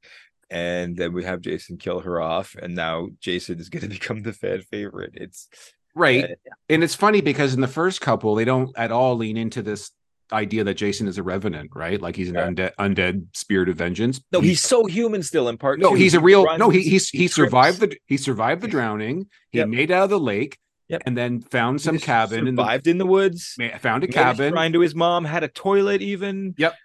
[0.49, 4.21] and then we have Jason kill her off, and now Jason is going to become
[4.21, 5.11] the fan favorite.
[5.15, 5.49] It's
[5.95, 6.23] right.
[6.25, 6.27] uh,
[6.69, 9.91] and it's funny because in the first couple, they don't at all lean into this
[10.33, 12.01] idea that Jason is a revenant, right?
[12.01, 12.47] Like he's an Yeah.
[12.49, 14.21] undead undead spirit of vengeance.
[14.31, 15.95] no, he's so human still in part no, two.
[15.95, 16.69] he's a He real runs, no.
[16.69, 19.27] He he's he survived the he survived the drowning.
[19.51, 19.67] He Yep.
[19.69, 20.57] made out of the lake,
[20.89, 21.03] Yep.
[21.05, 23.55] and then found some cabin and survived in the woods.
[23.79, 24.51] found a cabin.
[24.53, 26.55] shrine to his mom, had a toilet even.
[26.57, 26.75] Yep.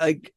[0.00, 0.32] Like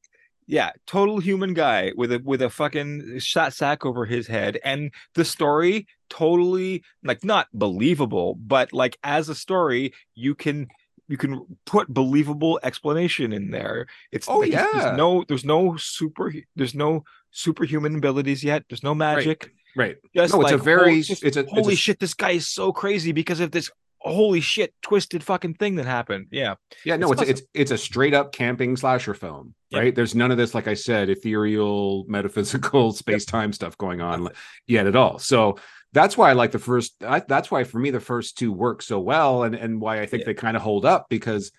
[0.47, 4.59] yeah, total human guy with a with a fucking shot sack over his head.
[4.65, 10.67] And the story totally like not believable, but like as a story, you can
[11.11, 13.85] you can put believable explanation in there.
[14.11, 14.67] It's Oh, like, yeah.
[14.73, 18.63] there's no there's no super there's no superhuman abilities yet.
[18.69, 19.51] There's no magic.
[19.75, 19.97] Right.
[20.15, 22.31] Just No, it's a very- holy, just, it's a- it's holy a- shit, this guy
[22.31, 23.69] is so crazy because of this
[23.99, 26.25] holy shit twisted fucking thing that happened.
[26.31, 26.55] Yeah.
[26.83, 29.79] Yeah, no, It's it's it's it's a straight up camping slasher film, Yep.
[29.81, 29.95] right?
[29.95, 34.29] There's none of this, like I said, ethereal, metaphysical, space time stuff going on
[34.67, 35.19] yet at all.
[35.19, 35.57] So
[35.93, 37.03] that's why I like the first.
[37.03, 40.05] I, that's why for me the first two work so well, and and why I
[40.05, 40.27] think Yeah.
[40.27, 41.51] they kind of hold up because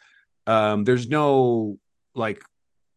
[0.47, 1.79] um there's no
[2.14, 2.42] like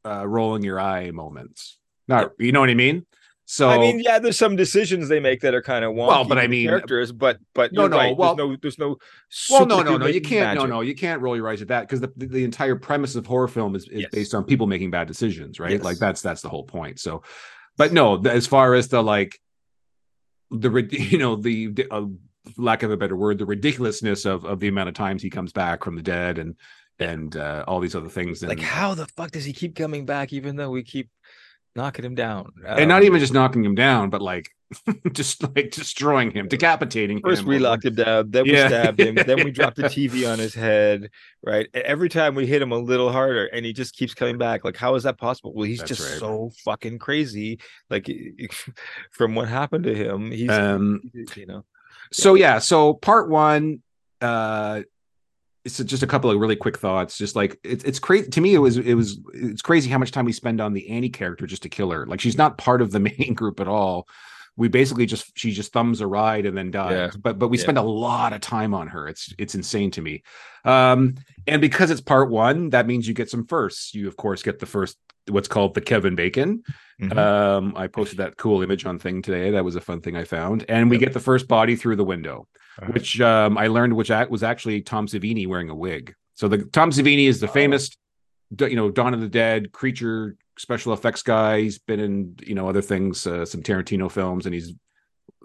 [0.06, 1.78] uh rolling your eye moments.
[2.08, 3.06] Not you know what I mean?
[3.48, 6.08] So I mean, yeah, there's some decisions they make that are kind of wonky.
[6.08, 8.98] Well, but I mean- characters, but but No, no, right, well- there's no there's no
[9.52, 10.70] well no no no you can't no magic.
[10.70, 13.26] no you can't roll your eyes at that because the, the the entire premise of
[13.28, 14.10] horror film is, is Yes.
[14.12, 15.84] based on people making bad decisions right Yes.
[15.84, 17.22] like that's that's the whole point so
[17.78, 19.40] but no as far as the like
[20.60, 22.06] the you know the, uh,
[22.58, 25.52] lack of a better word the ridiculousness of of the amount of times he comes
[25.52, 26.56] back from the dead and
[27.00, 30.06] and uh, all these other things and, Like, how the fuck does he keep coming
[30.06, 31.10] back even though we keep
[31.76, 32.52] knocking him down?
[32.66, 34.50] and not Um, even just knocking him down but like
[35.14, 39.16] just like destroying him decapitating First, him we locked him down, then we stabbed him,
[39.16, 41.12] then we dropped the TV on his head,
[41.44, 41.68] right?
[41.74, 44.66] Every time we hit him a little harder, and he just keeps coming back.
[44.66, 45.54] Like, how is that possible?
[45.54, 46.20] Well, he's That's just right.
[46.20, 47.60] so fucking crazy.
[47.92, 48.10] Like,
[49.12, 51.02] from what happened to him, he's um
[51.36, 51.64] you know,
[52.12, 53.82] so yeah so part one
[54.22, 54.82] uh
[55.66, 58.54] it's just a couple of really quick thoughts just like it's it's crazy to me
[58.54, 61.48] it was it was it's crazy how much time we spend on the annie character
[61.48, 64.08] just to kill her like she's not part of the main group at all
[64.58, 67.10] we basically just she just thumbs a ride and then dies Yeah.
[67.22, 67.64] but but we Yeah.
[67.64, 70.24] spend a lot of time on her it's it's insane to me
[70.66, 71.16] um
[71.48, 74.60] and because it's part one that means you get some firsts you of course get
[74.60, 74.98] the first
[75.30, 76.64] what's called the kevin bacon
[77.02, 77.18] Mhm.
[77.18, 79.52] um, I posted that cool image on thing today.
[79.52, 80.64] That was a fun thing I found.
[80.70, 81.00] And we Yep.
[81.08, 82.48] get the first body through the window,
[82.82, 82.92] Uh-huh.
[82.92, 86.14] which um, I learned which was actually Tom Savini wearing a wig.
[86.34, 87.52] So the Tom Savini is the Oh.
[87.52, 87.90] famous,
[88.60, 91.62] you know, Dawn of the Dead creature special effects guy.
[91.62, 94.74] He's been in you know other things, uh, some Tarantino films, and he's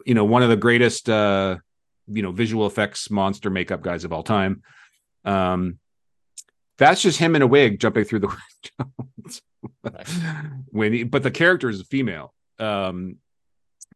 [0.04, 1.58] you know one of the greatest uh,
[2.08, 4.62] you know visual effects monster makeup guys of all time.
[5.24, 5.78] Um,
[6.78, 8.28] that's just him in a wig jumping through the
[8.78, 10.02] window.
[10.70, 12.34] when he, but the character is a female.
[12.58, 13.16] Um,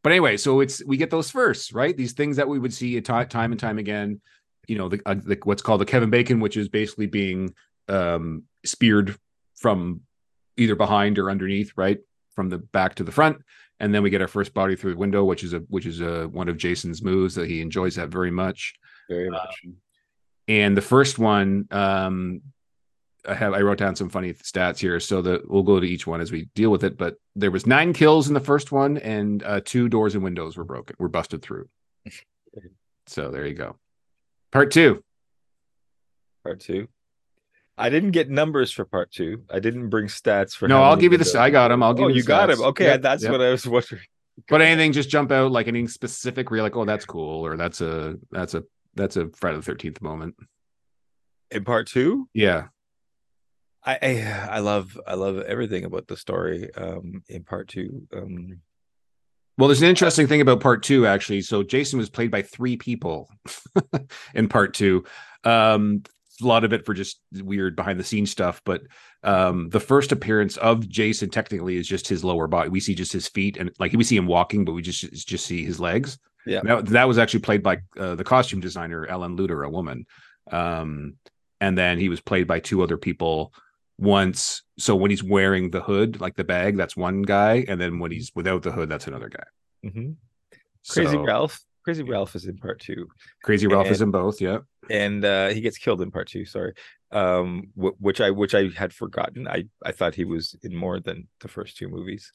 [0.04, 1.96] but anyway, so it's we get those first, right?
[1.96, 4.20] These things that we would see time and time again.
[4.68, 7.54] You know, the, uh, the what's called the Kevin Bacon, which is basically being
[7.88, 9.16] um, speared
[9.56, 10.02] from
[10.58, 11.98] either behind or underneath, right?
[12.34, 13.38] From the back to the front.
[13.80, 16.02] And then we get our first body through the window, which is a which is
[16.02, 18.74] a one of Jason's moves that he enjoys that very much.
[19.08, 19.62] Very much.
[19.64, 19.76] Um,
[20.48, 22.42] and the first one, um,
[23.26, 26.06] I have I wrote down some funny stats here, so that we'll go to each
[26.06, 26.98] one as we deal with it.
[26.98, 30.56] But there was nine kills in the first one, and uh, two doors and windows
[30.56, 31.68] were broken, were busted through.
[33.06, 33.76] so there you go.
[34.52, 35.02] Part two.
[36.44, 36.88] Part two.
[37.76, 39.42] I didn't get numbers for part two.
[39.50, 40.68] I didn't bring stats for.
[40.68, 41.38] No, I'll give you the.
[41.40, 41.82] I got them.
[41.82, 42.16] I'll give Oh, you.
[42.16, 42.60] you got him.
[42.62, 43.32] Okay, Yep, that's yep.
[43.32, 44.02] what I was wondering.
[44.48, 47.56] But anything just jump out like anything specific where you're like, oh, that's cool, or
[47.56, 50.34] that's a that's a that's a Friday the Thirteenth moment.
[51.50, 52.66] In part two, Yeah,
[53.84, 56.72] I, I I love I love everything about the story.
[56.74, 58.60] Um, in part two, um,
[59.58, 61.42] Well, there's an interesting thing about part two, actually.
[61.42, 63.28] So Jason was played by three people
[64.34, 65.04] in part two.
[65.44, 66.02] Um,
[66.42, 68.82] a lot of it for just weird behind the scenes stuff, but
[69.22, 72.70] um, the first appearance of Jason technically is just his lower body.
[72.70, 75.46] We see just his feet, and like we see him walking, but we just just
[75.46, 76.18] see his legs.
[76.46, 76.60] Yeah.
[76.64, 80.06] that, that was actually played by uh, the costume designer Ellen Lutter, a woman.
[80.50, 81.14] Um,
[81.60, 83.54] and then he was played by two other people
[83.98, 84.62] once.
[84.78, 88.10] So when he's wearing the hood, like the bag, that's one guy, and then when
[88.10, 89.44] he's without the hood, that's another guy.
[89.88, 90.16] mhm.
[90.88, 91.60] Crazy So, Ralph.
[91.84, 93.06] Crazy Ralph is in part two,
[93.42, 94.40] Crazy Ralph is in both.
[94.40, 94.60] Yeah.
[94.88, 96.46] and uh, he gets killed in part two.
[96.46, 96.72] Sorry,
[97.12, 99.46] um, wh- which I which I had forgotten.
[99.46, 102.32] I I thought he was in more than the first two movies,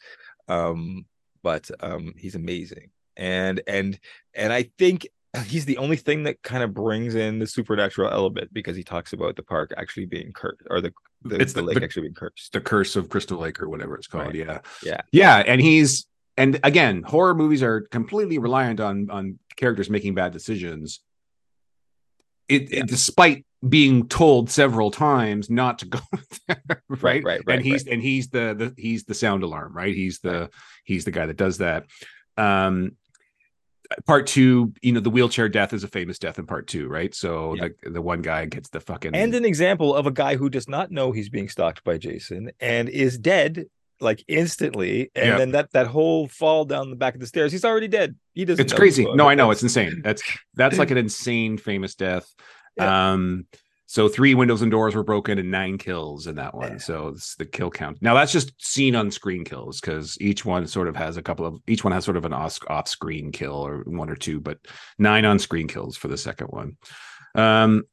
[0.48, 1.06] um,
[1.42, 4.00] but um, he's amazing, and and
[4.36, 5.08] and I think
[5.46, 9.14] he's the only thing that kind of brings in the supernatural element because he talks
[9.14, 10.92] about the park actually being cursed or the
[11.24, 12.54] the, It's the the- lake the- actually being cursed.
[12.54, 14.28] The Curse of Crystal Lake or whatever it's called.
[14.28, 14.36] Right.
[14.36, 14.60] Yeah.
[14.84, 15.02] Yeah.
[15.12, 15.38] Yeah.
[15.46, 21.02] And he's and again, horror movies are completely reliant on on characters making bad decisions.
[22.48, 22.80] It, Yeah.
[22.80, 26.00] it despite being told several times not to go
[26.48, 27.02] there, right?
[27.04, 29.94] Right, right, right, and he's and he's the the he's the sound alarm, right?
[29.94, 30.50] He's the
[30.86, 31.86] he's the guy that does that.
[32.38, 32.96] Um
[34.06, 37.14] part two, you know, the wheelchair death is a famous death in part two, right?
[37.16, 37.70] So Yeah.
[37.84, 40.68] the the one guy gets the fucking and an example of a guy who does
[40.68, 43.66] not know he's being stalked by Jason and is dead
[44.02, 45.38] like instantly and Yeah.
[45.38, 48.46] then that that whole fall down the back of the stairs he's already dead he
[48.46, 49.06] doesn't it's crazy.
[49.14, 50.02] No, I know it's insane.
[50.04, 50.22] That's
[50.56, 52.34] that's like an insane famous death.
[52.78, 53.12] Yeah.
[53.14, 53.46] Um,
[53.92, 56.78] so three windows and doors were broken and nine kills in that one.
[56.78, 57.98] So it's the kill count.
[58.04, 61.44] Now that's just seen on screen kills because each one sort of has a couple
[61.44, 64.60] of each one has sort of an off screen kill or one or two, but
[65.00, 66.78] nine on screen kills for the second one.
[67.34, 67.86] Um,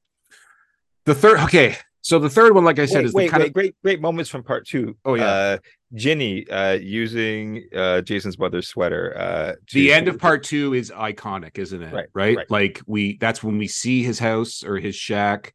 [1.06, 1.76] the third okay.
[2.02, 3.74] So the third one, like I said, wait, is wait, the kind wait, of great
[3.82, 5.24] great moments from part two Oh, yeah.
[5.24, 5.58] uh
[5.94, 11.56] Ginny uh using uh Jason's mother's sweater uh the end of part two is iconic,
[11.56, 11.94] isn't it?
[11.94, 12.36] Right, right.
[12.36, 12.50] right.
[12.50, 15.54] Like we that's when we see his house or his shack.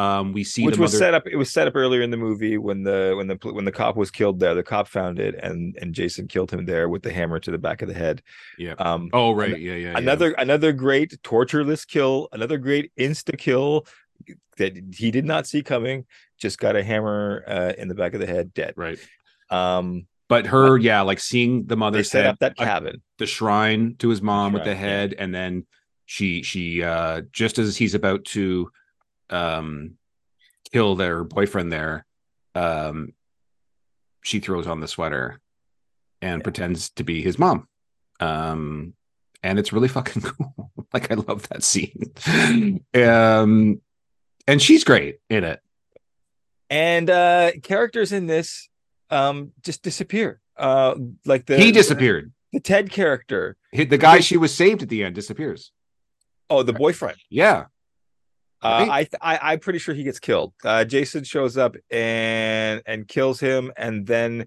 [0.00, 2.56] Um, we see which was set up it was set up earlier in the movie
[2.58, 5.76] when the when the when the cop was killed there the cop found it and
[5.80, 8.16] and Jason killed him there with the hammer to the back of the head
[8.66, 8.74] Yeah.
[8.88, 9.92] um Oh right, yeah, yeah.
[9.92, 9.98] yeah.
[9.98, 13.86] another another great tortureless kill another great insta kill
[14.58, 16.06] that he did not see coming
[16.38, 18.98] just got a hammer uh, in the back of the head dead right.
[19.50, 23.26] um But her, yeah, like seeing the mother set head, up that uh, cabin the
[23.26, 24.88] shrine to his mom with the shrine, yeah.
[24.96, 25.66] head, and then
[26.06, 28.70] she she uh just as he's about to
[29.30, 29.94] um
[30.72, 32.04] kill their boyfriend there,
[32.54, 33.12] um
[34.22, 35.40] she throws on the sweater
[36.22, 36.44] and Yeah.
[36.44, 37.66] pretends to be his mom.
[38.20, 38.94] Um
[39.42, 40.70] and it's really fucking cool.
[40.92, 42.10] like I love that scene.
[42.94, 43.80] um
[44.46, 45.60] and she's great in it.
[46.68, 48.68] and uh characters in this
[49.10, 52.32] um just disappear uh like the he disappeared.
[52.52, 55.72] the ted character He- The guy she was saved at the end disappears.
[56.50, 57.66] oh the boyfriend Yeah.
[58.62, 59.08] Uh, Right.
[59.22, 60.52] I, I I'm pretty sure he gets killed.
[60.64, 64.46] Uh, Jason shows up and and kills him, and then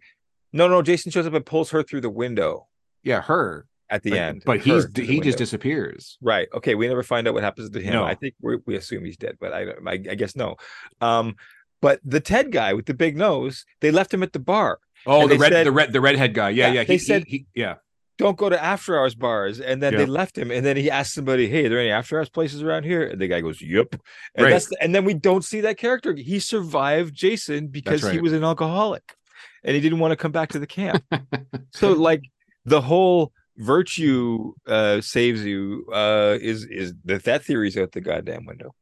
[0.51, 2.67] no, no, Jason shows up and pulls her through the window
[3.03, 3.65] Yeah, her.
[3.89, 4.43] at the but, end.
[4.45, 6.17] But he's he just disappears.
[6.21, 6.47] right.
[6.53, 7.93] Okay, we never find out what happens to him.
[7.93, 8.03] No.
[8.03, 10.57] I think we we assume he's dead, but I, I I guess no.
[11.01, 11.35] Um,
[11.81, 14.79] but the Ted guy with the big nose, they left him at the bar.
[15.05, 16.49] Oh, the red said- the red the redhead guy.
[16.51, 16.83] Yeah, Yeah, yeah.
[16.85, 17.75] they said- he, he- yeah.
[18.19, 19.99] Don't go to after hours bars, and then Yeah.
[19.99, 20.51] they left him.
[20.51, 23.19] And then he asked somebody, "Hey, are there any after hours places around here?" And
[23.19, 23.95] the guy goes, "Yep."
[24.35, 24.51] And Right.
[24.51, 26.13] that's and then we don't see that character.
[26.15, 29.15] He survived Jason because he was an alcoholic,
[29.63, 31.03] and he didn't want to come back to the camp.
[31.73, 32.21] so like
[32.65, 38.45] the whole virtue uh saves you uh is is that that theory's out the goddamn
[38.45, 38.73] window.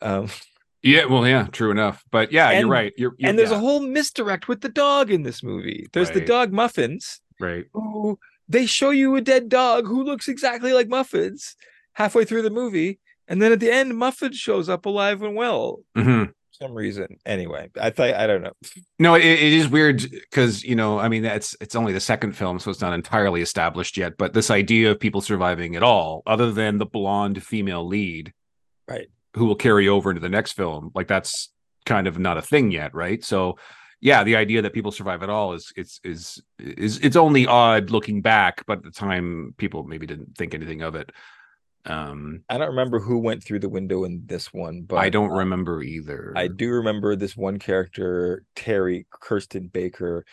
[0.00, 0.28] Um,
[0.82, 2.04] yeah, well, yeah, true enough.
[2.12, 2.92] But yeah, And- you're right.
[2.96, 5.88] You're, you're and there's yeah, a whole misdirect with the dog in this movie.
[5.92, 7.64] There's the dog Muffins, right.
[7.72, 11.54] who they show you a dead dog who looks exactly like Muffins
[11.94, 15.80] halfway through the movie, and then at the end, Muffins shows up alive and well.
[15.96, 16.32] Mhm.
[16.50, 17.06] some reason.
[17.24, 18.52] Anyway, I thought I don't know.
[18.98, 22.32] No, it, it is weird because you know, I mean, it's it's only the second
[22.32, 24.16] film, so it's not entirely established yet.
[24.18, 28.32] But this idea of people surviving at all, other than the blonde female lead,
[28.88, 29.06] Right.
[29.36, 31.50] who will carry over into the next film, like that's
[31.86, 33.22] kind of not a thing yet, right?
[33.24, 33.56] So,
[34.00, 37.90] yeah, the idea that people survive at all is it's is is it's only odd
[37.90, 41.10] looking back, but at the time people maybe didn't think anything of it.
[41.84, 45.30] Um, I don't remember who went through the window in this one, but I don't
[45.30, 46.32] remember either.
[46.36, 50.24] I do remember this one character, Terry Kirsten Baker.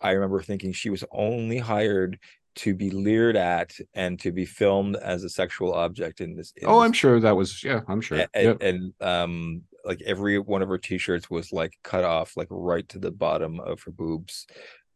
[0.00, 2.18] I remember thinking she was only hired
[2.56, 6.52] to be leered at and to be filmed as a sexual object in this.
[6.56, 8.18] in Oh, this I'm sure that was yeah, I'm sure.
[8.18, 8.58] a- Yep.
[8.62, 12.88] and, and um like every one of her t-shirts was like cut off like right
[12.88, 14.46] to the bottom of her boobs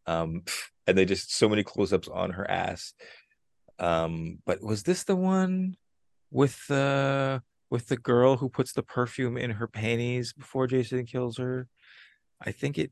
[0.07, 0.43] um
[0.87, 2.95] and they just so many close-ups on her ass
[3.79, 5.77] um but was this the one
[6.31, 11.37] with the with the girl who puts the perfume in her panties before jason kills
[11.37, 11.69] her
[12.43, 12.91] i think it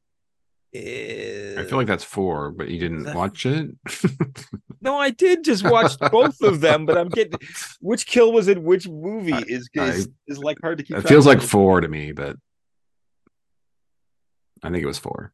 [0.73, 3.71] is I feel like that's four, but you didn't that- watch it.
[4.81, 7.39] no i did just watch both of them but i'm getting
[7.81, 11.09] which kill was in which movie I- is is, is like hard to keep it
[11.09, 12.37] feels like four to me, but
[14.63, 15.33] I think it was four.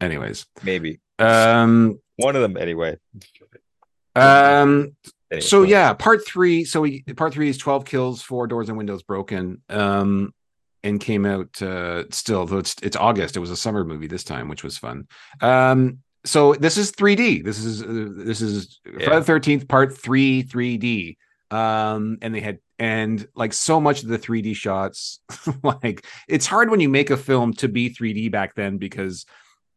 [0.00, 2.96] Anyways, maybe um, one of them anyway
[4.16, 4.96] um,
[5.30, 6.64] Anyway, so yeah, part three.
[6.64, 9.62] So we part three is twelve kills, four doors and windows broken.
[9.68, 10.32] Um,
[10.84, 13.36] and came out uh still though it's it's August.
[13.36, 15.08] It was a summer movie this time, which was fun.
[15.40, 17.44] Um, so this is 3D.
[17.44, 19.04] This is uh, this is Yeah.
[19.04, 21.16] Friday the Thirteenth Part Three 3D.
[21.50, 25.20] Um, and they had and like so much of the 3D shots,
[25.62, 29.24] like it's hard when you make a film to be 3D back then because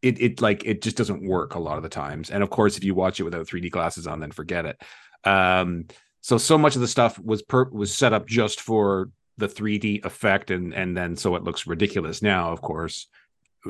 [0.02, 2.30] it it like it just doesn't work a lot of the times.
[2.30, 4.82] And of course, if you watch it without 3D glasses on, then forget it.
[5.24, 5.86] Um,
[6.20, 10.04] so so much of the stuff was per was set up just for the 3D
[10.04, 12.20] effect, and and then so it looks ridiculous.
[12.22, 13.06] Now, of course,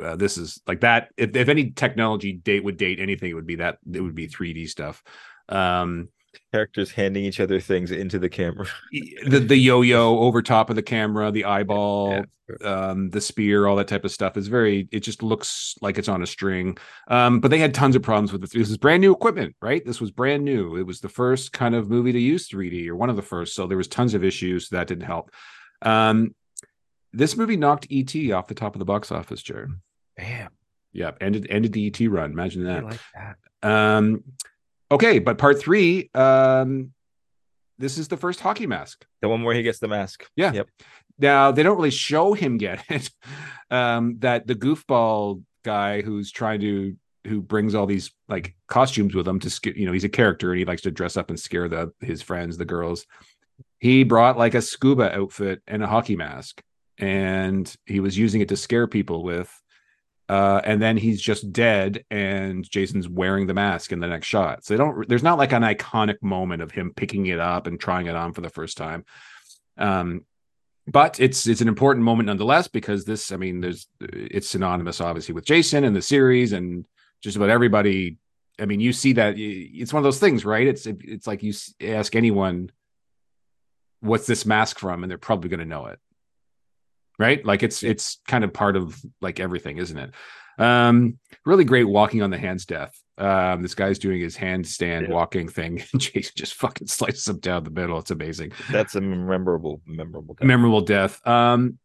[0.02, 1.08] uh, this is like that.
[1.16, 4.28] If if any technology date would date anything, it would be that it would be
[4.28, 5.02] 3D stuff.
[5.48, 6.08] Um,
[6.52, 8.66] characters handing each other things into the camera.
[9.26, 12.24] the the yo-yo over top of the camera, the eyeball, Yeah.
[12.64, 16.08] um the spear all that type of stuff is very it just looks like it's
[16.08, 16.76] on a string
[17.06, 19.84] um but they had tons of problems with it this is brand new equipment right
[19.86, 22.96] this was brand new it was the first kind of movie to use 3d or
[22.96, 25.30] one of the first so there was tons of issues that didn't help
[25.82, 26.34] um
[27.12, 29.70] this movie knocked et off the top of the box office jared
[30.16, 30.50] Damn,
[30.92, 33.36] yeah ended ended the et run imagine I that like that.
[33.98, 34.24] um
[34.90, 36.92] okay but part three um
[37.78, 40.26] this is the first hockey mask The one where he gets the mask.
[40.36, 40.52] Yeah.
[40.52, 40.68] Yep.
[41.18, 43.08] Now they don't really show him get it.
[43.70, 46.94] Um, that the goofball guy who's trying to
[47.26, 50.58] who brings all these like costumes with him to you know he's a character and
[50.58, 53.06] he likes to dress up and scare the his friends the girls.
[53.78, 56.60] He brought like a scuba outfit and a hockey mask,
[57.00, 59.52] and he was using it to scare people with.
[60.28, 64.64] Uh, and then he's just dead, and Jason's wearing the mask in the next shot.
[64.64, 65.08] So they don't.
[65.08, 68.32] There's not like an iconic moment of him picking it up and trying it on
[68.32, 69.04] for the first time.
[69.76, 70.24] Um,
[70.86, 75.34] but it's it's an important moment nonetheless because this, I mean, there's it's synonymous obviously
[75.34, 76.86] with Jason and the series and
[77.22, 78.18] just about everybody.
[78.58, 80.66] I mean, you see that it's one of those things, right?
[80.66, 82.70] It's it's like you ask anyone,
[84.00, 85.98] "What's this mask from?" and they're probably going to know it,
[87.20, 87.44] right?
[87.46, 90.10] Like it's it's kind of part of like everything, isn't it?
[90.58, 92.92] Um, really great walking on the hands death.
[93.16, 95.14] Um, this guy's doing his handstand Yeah.
[95.14, 97.98] walking thing, and Jason just fucking slices him down the middle.
[97.98, 100.34] It's amazing That's a memorable, memorable.
[100.34, 100.46] guy.
[100.46, 101.24] memorable death.
[101.26, 101.78] Um,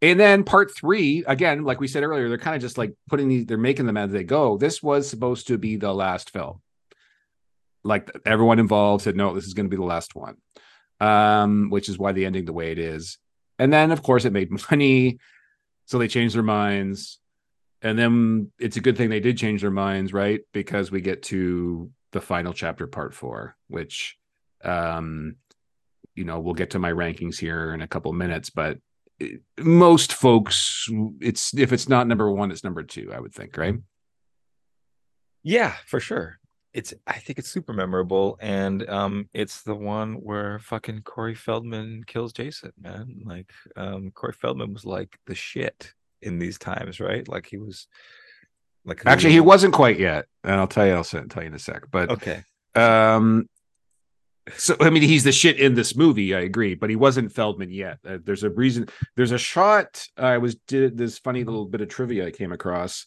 [0.00, 3.28] and then part three, again, like we said earlier, they're kind of just like putting
[3.28, 4.56] these, they're making them as they go.
[4.58, 6.60] This was supposed to be the last film.
[7.84, 10.36] Like everyone involved said, no, this is going to be the last one.
[11.00, 13.18] Um, which is why the ending the way it is.
[13.62, 15.18] And then, of course, it made money,
[15.86, 17.20] so they changed their minds.
[17.80, 20.40] And then it's a good thing they did change their minds, right?
[20.52, 24.16] Because we get to the final chapter, part four, which,
[24.64, 25.36] um,
[26.16, 28.78] you know, we'll get to my rankings here in a couple minutes, but
[29.60, 30.88] most folks,
[31.20, 33.76] it's if it's not number one, it's number two, I would think, right?
[35.44, 36.40] Yeah, for sure.
[36.74, 42.04] It's I think it's super memorable, and um, it's the one where fucking Corey Feldman
[42.06, 43.22] kills Jason, man.
[43.24, 45.92] Like, um, Corey Feldman was like the shit
[46.22, 47.28] in these times, right?
[47.28, 47.88] Like he was,
[48.84, 51.58] like Actually, he wasn't quite yet, and I'll tell you, I'll tell you in a
[51.58, 51.84] sec.
[51.90, 52.42] But okay.
[52.74, 53.48] um,
[54.56, 56.34] so I mean, he's the shit in this movie.
[56.34, 57.98] I agree, but he wasn't Feldman yet.
[58.06, 58.88] Uh, there's a reason.
[59.16, 60.06] There's a shot.
[60.16, 63.06] I was did this funny little bit of trivia I came across.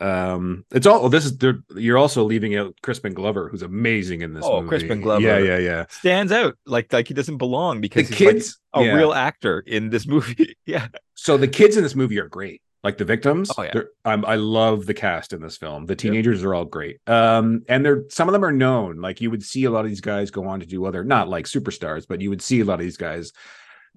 [0.00, 1.08] Um, it's all.
[1.08, 1.38] This is
[1.76, 4.44] you're also leaving out Crispin Glover, who's amazing in this.
[4.44, 4.68] Oh, movie.
[4.68, 5.22] Crispin Glover.
[5.24, 5.84] Yeah, yeah, yeah.
[5.88, 8.92] Stands out like like he doesn't belong because The he's like kids, a yeah.
[8.94, 10.56] real actor in this movie.
[10.66, 10.88] yeah.
[11.14, 12.60] So the kids in this movie are great.
[12.82, 13.80] Like the victims, Oh, yeah.
[14.04, 15.86] I love the cast in this film.
[15.86, 19.00] The teenagers are all great, um, and they're some of them are known.
[19.00, 21.30] Like you would see a lot of these guys go on to do other, not
[21.30, 23.32] like superstars, but you would see a lot of these guys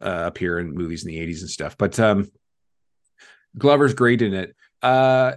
[0.02, 1.76] uh, appear in movies in the '80s and stuff.
[1.78, 2.32] But um,
[3.58, 4.56] Glover's great in it.
[4.82, 5.34] Uh,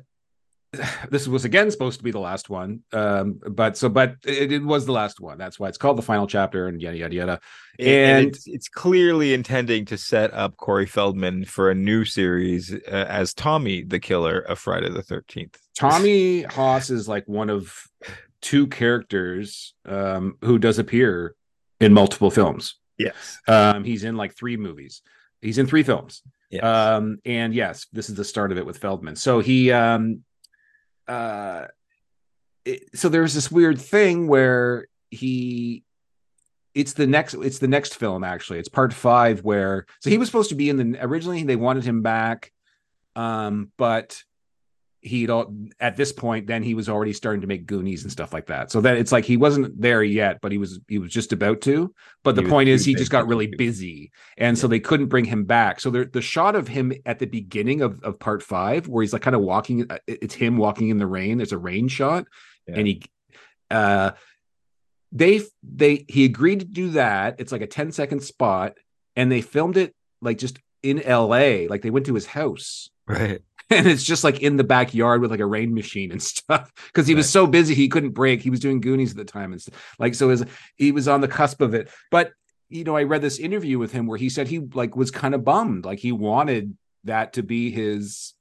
[1.10, 4.62] this was again supposed to be the last one, um, but so but it, it
[4.64, 5.38] was the last one.
[5.38, 7.40] That's why it's called the final chapter, and yada yada yada.
[7.78, 12.72] And, And- it's, it's clearly intending to set up Corey Feldman for a new series
[12.72, 15.56] uh, as Tommy the killer of Friday the 13th.
[15.76, 17.74] Tommy Haas is like one of
[18.42, 21.34] two characters um, who does appear
[21.80, 22.76] in multiple films.
[22.98, 23.38] Yes.
[23.48, 25.00] Um, he's in like three movies.
[25.40, 26.22] He's in three films.
[26.50, 26.62] Yes.
[26.62, 29.16] Um, and yes, this is the start of it with Feldman.
[29.16, 30.22] So he, um,
[31.10, 31.66] uh,
[32.64, 35.82] it, so there's this weird thing where he,
[36.74, 38.60] it's the next, it's the next film actually.
[38.60, 41.84] It's part five where, so he was supposed to be in the originally they wanted
[41.84, 42.52] him back,
[43.16, 44.22] um, but
[45.02, 48.32] he'd all at this point then he was already starting to make Goonies and stuff
[48.34, 48.70] like that.
[48.70, 51.60] So that it's like he wasn't there yet, but he was he was just about
[51.62, 51.94] to.
[52.22, 55.24] But the He point is he just got really busy, and so they couldn't bring
[55.24, 55.80] him back.
[55.80, 59.12] So the the shot of him at the beginning of of part five, where he's
[59.12, 61.38] like kind of walking, uh, it's him walking in the rain.
[61.38, 62.26] There's a rain shot,
[62.68, 62.74] Yeah.
[62.76, 63.02] and he,
[63.70, 64.10] uh,
[65.12, 67.36] they they he agreed to do that.
[67.38, 68.74] It's like a 10 second spot,
[69.16, 71.68] and they filmed it like just in L.A.
[71.68, 73.40] Like they went to his house right.
[73.76, 77.06] and it's just like in the backyard with like a rain machine and stuff because
[77.06, 78.42] he was so busy he couldn't break.
[78.42, 79.96] He was doing Goonies at the time and stuff.
[79.98, 80.28] like so.
[80.28, 80.44] His,
[80.76, 82.32] he was on the cusp of it, but
[82.68, 85.34] you know, I read this interview with him where he said he like was kind
[85.34, 88.34] of bummed, like he wanted that to be his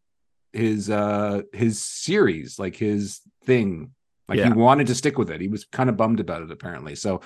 [0.53, 3.91] his uh his series, like his thing.
[4.27, 5.41] Like he wanted to stick with it.
[5.41, 6.93] He was kind of bummed about it apparently.
[6.93, 7.21] So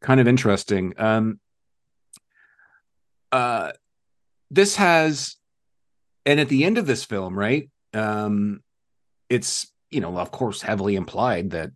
[0.00, 0.94] kind of interesting.
[0.98, 1.38] Um
[3.30, 3.72] uh
[4.50, 5.36] this has
[6.26, 7.70] and at the end of this film, right?
[7.94, 8.62] Um
[9.28, 11.70] it's you know, of course, heavily implied that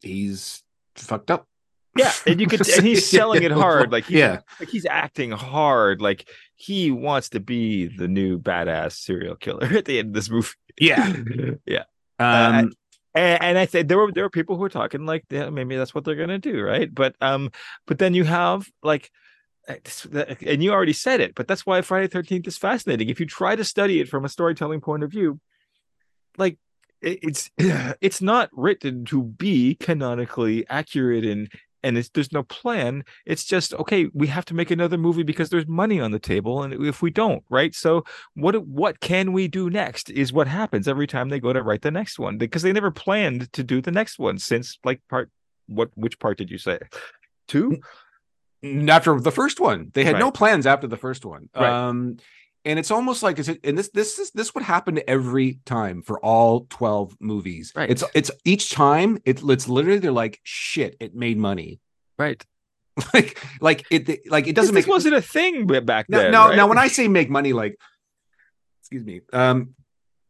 [0.00, 0.62] he's
[0.94, 1.46] fucked up.
[1.96, 3.90] Yeah, and you could, and he's selling it hard.
[3.90, 6.00] Like, yeah, like he's acting hard.
[6.00, 10.30] Like he wants to be the new badass serial killer at the end of this
[10.30, 10.50] movie.
[10.78, 11.14] yeah.
[11.66, 11.84] yeah.
[12.18, 12.72] Um,
[13.14, 15.76] And, and I said there were there were people who were talking like, yeah, maybe
[15.76, 16.94] that's what they're gonna do, right?
[16.94, 17.50] But um,
[17.86, 19.10] but then you have like.
[19.68, 23.08] Eh, the- And you already said it, but that's why Friday Thirteenth is fascinating.
[23.08, 25.40] If you try to study it from a storytelling point of view,
[26.38, 26.58] like
[27.02, 31.50] it's it's not written to be canonically accurate and
[31.82, 33.04] and there's no plan.
[33.26, 36.62] It's just okay we have to make another movie because there's money on the table
[36.62, 37.74] and if we don't right?
[37.74, 38.04] So
[38.34, 41.82] what what can we do next is what happens every time they go to write
[41.82, 45.30] the next one because they never planned to do the next one since like part
[45.66, 46.78] what which part did you say?
[47.48, 47.78] Two
[48.62, 51.48] after the first one, they had no plans after the first one.
[51.54, 51.88] Right.
[51.88, 52.18] Um,
[52.64, 56.02] and it's almost like is it and this this is this would happen every time
[56.02, 57.72] for all 12 movies.
[57.76, 57.88] Right.
[57.88, 61.80] It's it's each time it, it's literally they're like shit, it made money.
[62.18, 62.44] right
[63.14, 66.56] like like it like it doesn't this make wasn't a thing back then now, right?
[66.56, 67.78] now when I say make money, like
[68.80, 69.74] excuse me, um,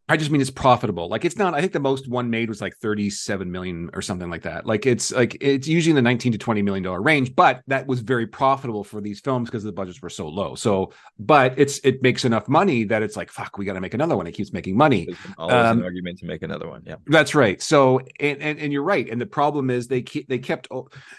[0.09, 1.09] I just mean it's profitable.
[1.09, 1.54] Like it's not.
[1.54, 4.64] I think the most one made was like thirty-seven million or something like that.
[4.64, 7.86] Like it's like it's usually in the nineteen to twenty million dollar range, but that
[7.86, 10.54] was very profitable for these films because the budgets were so low.
[10.54, 13.94] So, but it's it makes enough money that it's like fuck, we got to make
[13.94, 14.26] another one.
[14.26, 15.07] It keeps making money.
[15.07, 17.61] There's always um, an argument to make another one yeah That's right.
[17.61, 19.09] So, and, and and you're right.
[19.09, 20.68] And the problem is they keep they kept,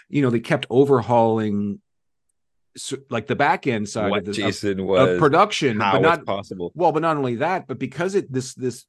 [0.08, 1.80] you know, they kept overhauling,
[2.76, 6.24] so, like the back end side what of, the, of, was of production, but not
[6.24, 8.86] possible well, but not only that, but because it this this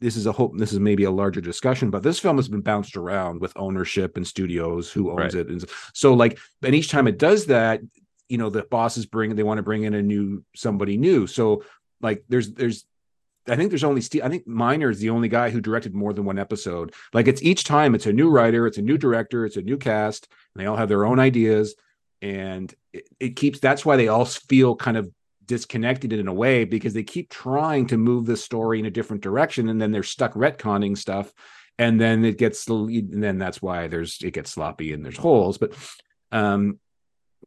[0.00, 2.60] this is a hope this is maybe a larger discussion, but this film has been
[2.60, 5.34] bounced around with ownership and studios who owns Right.
[5.34, 5.64] it, and
[5.94, 7.80] so like, and each time it does that,
[8.28, 11.26] you know, the bosses bring they want to bring in a new somebody new.
[11.26, 11.64] So
[12.00, 12.84] like, there's there's.
[13.48, 14.22] I think there's only Steve.
[14.22, 16.92] I think Miner is the only guy who directed more than one episode.
[17.12, 19.76] Like it's each time it's a new writer, it's a new director, it's a new
[19.78, 21.74] cast, and they all have their own ideas,
[22.22, 23.60] and it, it keeps.
[23.60, 25.10] That's why they all feel kind of
[25.50, 29.20] disconnected in a way because they keep trying to move the story in a different
[29.20, 31.32] direction and then they're stuck retconning stuff
[31.76, 35.58] and then it gets and then that's why there's it gets sloppy and there's holes
[35.58, 35.74] but
[36.30, 36.78] um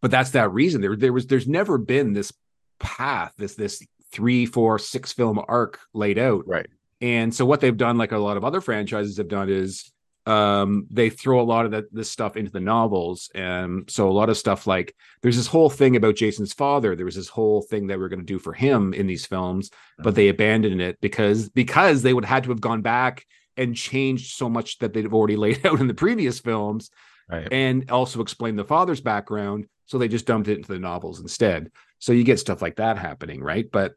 [0.01, 2.33] but that's that reason there there was there's never been this
[2.77, 6.67] path this this three four six film arc laid out right
[6.99, 9.92] and so what they've done like a lot of other franchises have done is
[10.25, 13.29] um they throw a lot of that this stuff into the novels.
[13.35, 16.95] And so a lot of stuff like there's this whole thing about jason's father.
[16.95, 19.25] There was this whole thing that we are going to do for him in these
[19.25, 19.69] films
[19.99, 23.25] but they abandoned it because because they would have had to have gone back
[23.57, 26.89] and changed so much that they've already laid out in the previous films
[27.29, 27.47] Right.
[27.51, 29.65] and also explain the father's background.
[29.85, 31.71] So they just dumped it into the novels instead.
[31.99, 33.65] So you get stuff like that happening right?
[33.71, 33.93] But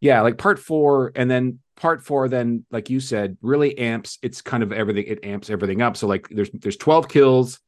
[0.00, 4.40] yeah like part four and then part four then like you said really amps it's
[4.40, 7.58] kind of everything it amps everything up so like there's there's 12 kills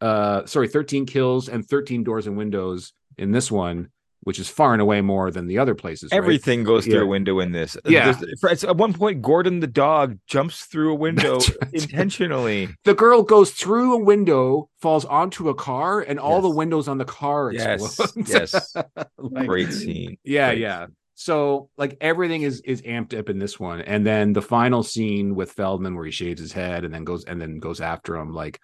[0.00, 3.88] uh sorry 13 kills and 13 doors and windows in this one
[4.24, 6.18] which is far and away more than the other places right?
[6.18, 7.00] Everything goes through Yeah.
[7.00, 7.74] a window in this.
[7.86, 8.12] Yeah.
[8.12, 11.56] There's- it's- at one point, Gordon the dog jumps through a window right.
[11.72, 12.68] intentionally.
[12.84, 16.98] the girl goes through a window falls onto a car and all the windows on
[16.98, 18.76] the car Yes, explode yes.
[19.18, 20.18] Like- Great scene.
[20.22, 20.86] yeah Great yeah
[21.22, 25.34] so like everything is is amped up in this one and then the final scene
[25.34, 28.32] with feldman where he shaves his head and then goes and then goes after him
[28.32, 28.58] like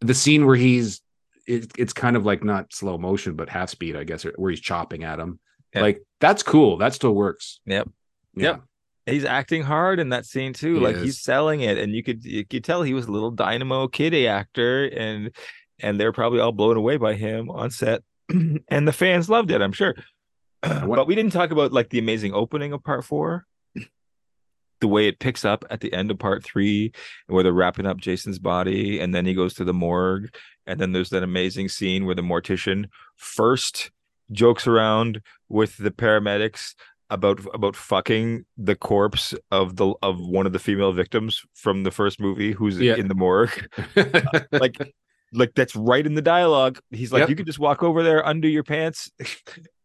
[0.00, 1.00] the scene where he's
[1.48, 4.60] it, it's kind of like not slow motion but half speed i guess where he's
[4.60, 5.40] chopping at him
[5.74, 5.82] Yeah.
[5.82, 7.88] like that's cool that still works Yep.
[8.36, 8.42] yeah.
[8.50, 8.60] Yep.
[9.06, 10.74] He's acting hard in that scene too.
[10.74, 11.02] He like is.
[11.02, 14.28] he's selling it, and you could you could tell he was a little dynamo kiddie
[14.28, 15.34] actor, and
[15.80, 19.62] and they're probably all blown away by him on set, and the fans loved it,
[19.62, 19.96] I'm sure.
[20.62, 23.46] But we didn't talk about like the amazing opening of part four,
[24.80, 26.92] the way it picks up at the end of part three,
[27.26, 30.34] where they're wrapping up Jason's body, and then he goes to the morgue,
[30.66, 32.86] and then there's that amazing scene where the mortician
[33.16, 33.90] first
[34.32, 36.74] jokes around with the paramedics
[37.10, 41.90] about about fucking the corpse of the of one of the female victims from the
[41.90, 42.94] first movie who's Yeah.
[42.94, 43.68] in the morgue
[44.52, 44.76] like
[45.32, 47.28] like that's right in the dialogue he's like Yep.
[47.30, 49.10] you could just walk over there undo your pants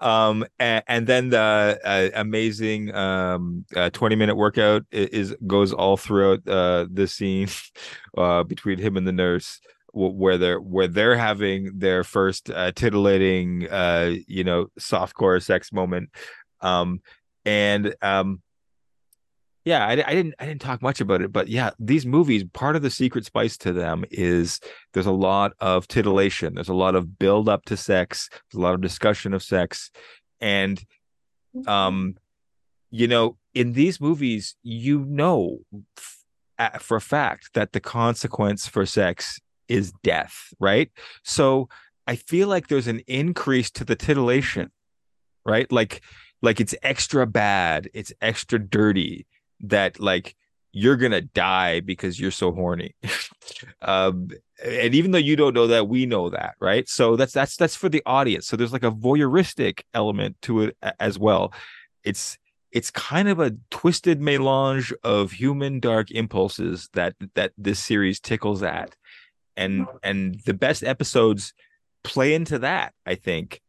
[0.00, 5.72] um and, and then the uh, amazing um uh, 20 minute workout i- is goes
[5.72, 7.48] all throughout uh the scene
[8.18, 9.60] uh between him and the nurse
[9.94, 16.10] where they're where they're having their first uh, titillating uh you know softcore sex moment.
[16.60, 17.00] Um
[17.46, 18.42] and um
[19.66, 22.76] yeah I, I didn't i didn't talk much about it but yeah these movies part
[22.76, 24.60] of the secret spice to them is
[24.94, 28.62] there's a lot of titillation there's a lot of build up to sex there's a
[28.62, 29.90] lot of discussion of sex
[30.40, 30.82] and
[31.66, 32.16] um
[32.90, 35.58] you know in these movies you know
[35.98, 39.38] f- for a fact that the consequence for sex
[39.68, 40.90] is death right?
[41.24, 41.68] So
[42.06, 44.70] i feel like there's an increase to the titillation
[45.44, 45.70] right?
[45.70, 46.02] Like
[46.42, 49.26] like it's extra bad it's extra dirty
[49.60, 50.36] that like
[50.72, 52.94] you're gonna die because you're so horny.
[53.80, 54.30] Um
[54.64, 56.88] and even though you don't know that we know that right?
[56.88, 58.48] So that's that's that's for the audience.
[58.48, 61.52] So there's like a voyeuristic element to it as well.
[62.02, 62.38] It's
[62.72, 68.64] it's kind of a twisted melange of human dark impulses that that this series tickles
[68.64, 68.96] at.
[69.56, 71.54] And and the best episodes
[72.06, 73.60] play into that i think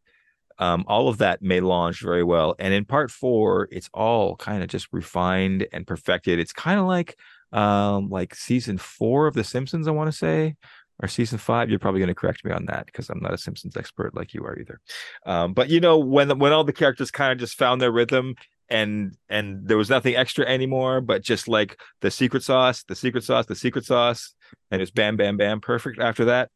[0.60, 2.56] um, all of that may melange very well.
[2.60, 6.40] And in part four, it's all kind of just refined and perfected.
[6.40, 7.18] It's kind of like
[7.52, 10.56] um, like season four of The Simpsons, I want to say,
[11.02, 11.70] or season five.
[11.70, 14.34] You're probably going to correct me on that because I'm not a Simpsons expert like
[14.34, 14.80] you are either.
[15.26, 18.36] Um, but you know, when when all the characters kind of just found their rhythm
[18.70, 23.24] and and there was nothing extra anymore, but just like the secret sauce, the secret
[23.24, 24.34] sauce, the secret sauce,
[24.72, 26.50] and it's bam, bam, bam, perfect after that.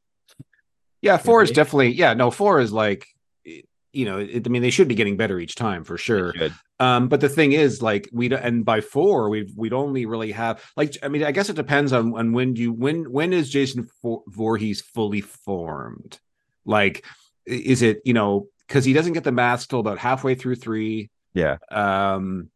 [1.02, 2.14] Yeah, four is definitely yeah.
[2.14, 3.08] No, four is like
[3.94, 6.34] you know, it, I mean, they should be getting better each time for sure.
[6.80, 10.64] Um, but the thing is, like we and by four, we'd we'd only really have
[10.76, 13.50] like I mean, I guess it depends on on when do you when when is
[13.50, 16.20] Jason For- Voorhees fully formed?
[16.66, 17.06] Like,
[17.46, 21.10] is it you know because he doesn't get the mask till about halfway through three.
[21.34, 21.58] Yeah.
[21.70, 22.50] Um,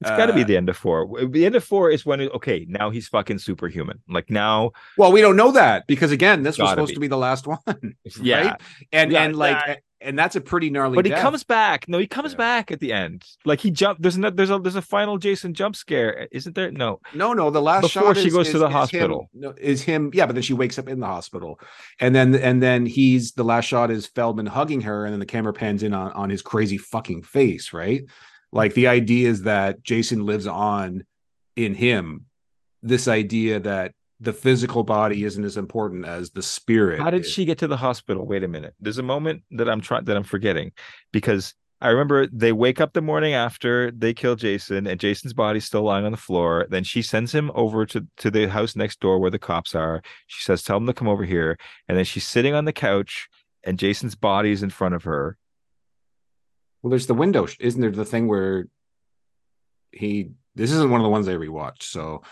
[0.00, 1.08] It's got to be uh, the end of four.
[1.28, 4.00] The end of four is when okay, now he's fucking superhuman.
[4.08, 6.94] Like now, well, we don't know that because again, this was supposed be.
[6.94, 8.50] to be the last one, yeah.
[8.50, 8.60] right?
[8.92, 9.76] And Yeah, and like yeah.
[10.02, 10.96] And that's a pretty gnarly.
[10.96, 11.22] But he death.
[11.22, 11.88] comes back.
[11.88, 12.38] No, he comes Yeah.
[12.38, 13.24] back at the end.
[13.44, 14.02] Like he jumped.
[14.02, 16.70] There's no, there's a there's a final Jason jump scare, isn't there?
[16.70, 17.00] No.
[17.14, 17.50] No, no.
[17.50, 19.30] The last Before shot she is- goes to the is him- hospital.
[19.34, 20.10] no, is him.
[20.12, 21.58] Yeah, but then she wakes up in the hospital,
[22.00, 25.26] and then and then he's the last shot is Feldman hugging her, and then the
[25.26, 27.72] camera pans in on on his crazy fucking face.
[27.72, 28.02] Right,
[28.52, 31.04] like the idea is that Jason lives on
[31.56, 32.26] in him.
[32.82, 33.92] This idea that
[34.22, 37.00] the physical body isn't as important as the spirit.
[37.00, 37.30] How did is.
[37.30, 38.24] she get to the hospital?
[38.24, 38.74] Wait a minute.
[38.78, 40.70] There's a moment that I'm trying that I'm forgetting
[41.12, 45.64] because I remember they wake up the morning after they kill Jason and Jason's body's
[45.64, 46.68] still lying on the floor.
[46.70, 50.00] Then she sends him over to, to the house next door where the cops are.
[50.28, 51.58] She says, Tell them to come over here.
[51.88, 53.28] And then she's sitting on the couch
[53.64, 55.36] and Jason's body's in front of her.
[56.80, 57.48] Well, there's the window.
[57.58, 58.68] Isn't there the thing where
[59.90, 60.30] he?
[60.54, 61.82] This isn't one of the ones I rewatched.
[61.82, 62.22] So,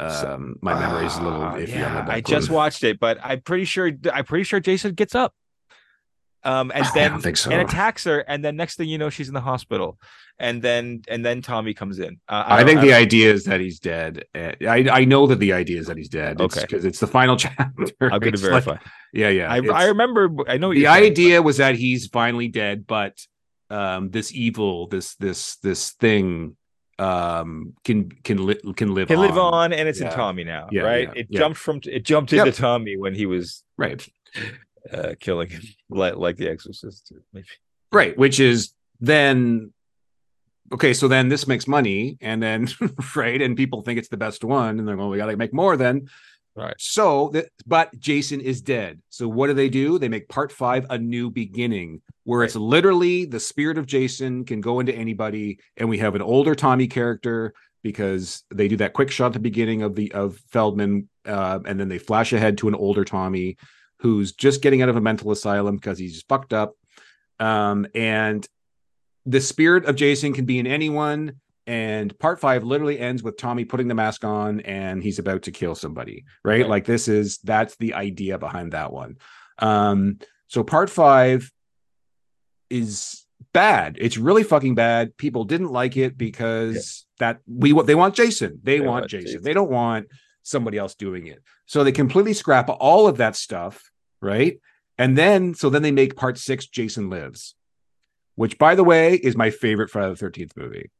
[0.00, 2.10] Um, my memory is a little Ah, iffy yeah, on that.
[2.14, 5.34] I just watched it, but I'm pretty sure I'm pretty sure Jason gets up.
[6.44, 7.50] Um, and then so.
[7.50, 9.98] and attacks her, and then next thing you know, she's in the hospital,
[10.38, 12.20] and then and then Tommy comes in.
[12.28, 14.24] Uh, I, don't- think the idea is that he's dead.
[14.34, 16.40] Uh, I I know that the idea is that he's dead.
[16.40, 16.60] Okay.
[16.60, 17.64] because it's the final chapter.
[18.00, 18.76] I'm to It's like- verify.
[19.12, 19.50] yeah, yeah.
[19.52, 20.28] I, I remember.
[20.46, 23.18] I know the saying, idea was that he's finally dead, but
[23.68, 26.56] um, this evil, this this this thing,
[26.98, 30.08] um, can can li- can live can live on, and it's Yeah.
[30.10, 31.08] in Tommy now, Yeah, right?
[31.14, 32.46] yeah, it jumped from it jumped Yep.
[32.46, 34.06] into Tommy when he was right,
[34.92, 37.12] uh, killing him, like like the Exorcist.
[37.32, 37.46] Maybe.
[37.92, 38.16] right.
[38.18, 39.72] Which is then
[40.72, 40.92] okay.
[40.92, 42.68] So then this makes money, and then
[43.16, 45.54] right, and people think it's the best one, and they're going, "We got to make
[45.54, 46.08] more." Then
[46.58, 46.74] Right.
[46.78, 47.32] So,
[47.66, 49.00] but Jason is dead.
[49.10, 49.96] So, what do they do?
[49.96, 54.60] They make part five a new beginning, where it's literally the spirit of Jason can
[54.60, 57.54] go into anybody, and we have an older Tommy character
[57.84, 61.78] because they do that quick shot at the beginning of the of Feldman, uh, and
[61.78, 63.56] then they flash ahead to an older Tommy
[64.00, 66.74] who's just getting out of a mental asylum because he's fucked up.
[67.38, 68.46] Um, and
[69.26, 71.40] the spirit of Jason can be in anyone.
[71.68, 75.50] And part five literally ends with Tommy putting the mask on and he's about to
[75.50, 76.62] kill somebody, right?
[76.62, 76.68] Right.
[76.68, 79.18] Like this is that's the idea behind that one.
[79.58, 81.52] Um, so part five
[82.70, 83.98] is bad.
[84.00, 85.14] It's really fucking bad.
[85.18, 88.60] People didn't like it because that we want they want Jason.
[88.62, 89.26] They, They want, want Jason.
[89.26, 89.42] Jason.
[89.42, 90.06] They don't want
[90.42, 91.42] somebody else doing it.
[91.66, 93.90] So they completely scrap all of that stuff,
[94.22, 94.58] right?
[94.96, 97.54] And then so then they make part six, Jason Lives,
[98.36, 100.90] which by the way is my favorite Friday the 13th movie.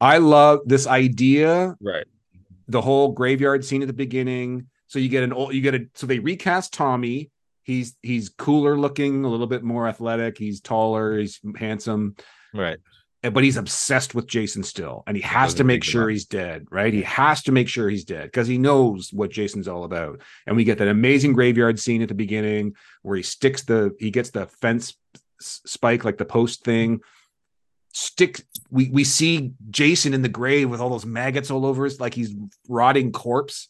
[0.00, 2.06] I love this idea Right.
[2.68, 4.66] the whole graveyard scene at the beginning.
[4.86, 7.30] So you get an old, you get a, so they recast Tommy.
[7.62, 10.36] He's he's cooler looking, a little bit more athletic.
[10.36, 12.14] He's taller, he's handsome,
[12.52, 12.76] Right.
[13.22, 16.66] but he's obsessed with Jason still, and he has Doesn't to make sure he's dead.
[16.70, 16.92] Right?
[16.92, 20.20] He has to make sure he's dead because he knows what Jason's all about.
[20.46, 24.10] And we get that amazing graveyard scene at the beginning where he sticks the he
[24.10, 24.94] gets the fence
[25.40, 27.00] spike like the post thing
[27.96, 32.00] stick we we see jason in the grave with all those maggots all over his
[32.00, 32.34] like he's
[32.68, 33.68] rotting corpse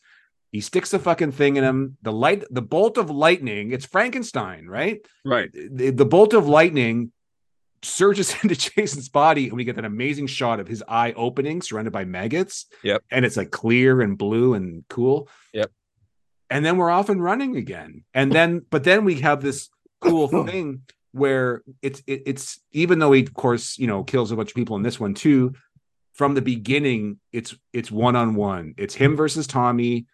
[0.50, 4.66] he sticks the fucking thing in him the light the bolt of lightning it's frankenstein
[4.66, 5.50] right Right.
[5.52, 7.12] the, the bolt of lightning
[7.82, 11.92] surges into jason's body and we get that amazing shot of his eye opening surrounded
[11.92, 13.02] by maggots Yep.
[13.10, 15.70] and it's like clear and blue and cool Yep.
[16.48, 19.68] and then we're off and running again and then but then we have this
[20.00, 20.80] cool thing
[21.14, 24.56] where it's it, it's even though he of course you know kills a bunch of
[24.56, 25.54] people in this one too
[26.12, 30.06] from the beginning it's it's one on one it's him versus tommy.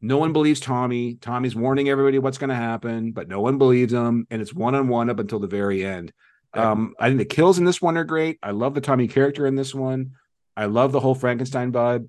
[0.00, 1.14] No one believes tommy.
[1.14, 4.76] Tommy's warning everybody what's going to happen but no one believes him and it's one
[4.76, 6.12] on one up until the very end.
[6.52, 8.38] Um i think the kills in this one are great.
[8.40, 10.12] I love the tommy character in this one.
[10.56, 12.08] I love the whole frankenstein vibe.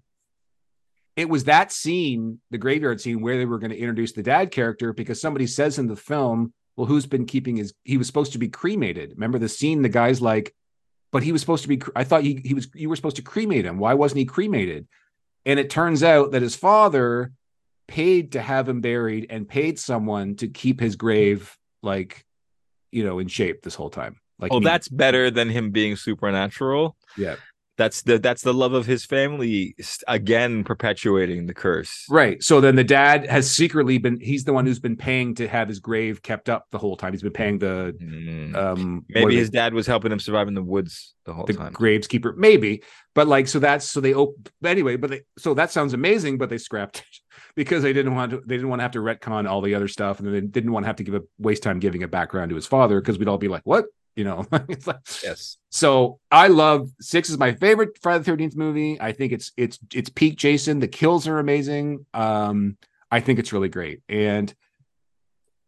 [1.15, 4.51] It was that scene the graveyard scene where they were going to introduce the dad
[4.51, 7.73] character because somebody says in the film well, who's been keeping his?
[7.83, 9.11] He was supposed to be cremated.
[9.11, 9.81] Remember the scene?
[9.81, 10.53] The guy's like,
[11.11, 11.81] but he was supposed to be.
[11.95, 12.67] I thought he he was.
[12.75, 13.77] You were supposed to cremate him.
[13.79, 14.87] Why wasn't he cremated?
[15.45, 17.31] And it turns out that his father
[17.87, 22.25] paid to have him buried and paid someone to keep his grave like,
[22.91, 24.19] you know, in shape this whole time.
[24.39, 24.65] Like, Oh, me.
[24.65, 26.95] that's better than him being supernatural.
[27.15, 27.35] yeah,
[27.77, 29.75] That's the that's the love of his family
[30.07, 32.05] again perpetuating the curse.
[32.09, 32.41] right.
[32.41, 34.19] So then the dad has secretly been.
[34.21, 37.11] He's the one who's been paying to have his grave kept up the whole time.
[37.11, 38.55] He's been paying the Mm.
[38.55, 39.05] um.
[39.09, 41.73] Maybe his they- dad was helping him survive in the woods the whole the time.
[41.73, 42.83] graves keeper maybe
[43.15, 46.49] but like so that's so they op- anyway but they so that sounds amazing but
[46.49, 47.19] they scrapped it
[47.55, 49.87] because they didn't want to they didn't want to have to retcon all the other
[49.87, 52.07] stuff and then they didn't want to have to give a waste time giving a
[52.07, 53.85] background to his father because we'd all be like what
[54.15, 55.57] you know it's like Yes.
[55.69, 59.77] so i love six is my favorite friday the 13th movie i think it's it's
[59.93, 62.77] it's peak jason the kills are amazing um
[63.11, 64.53] i think it's really great and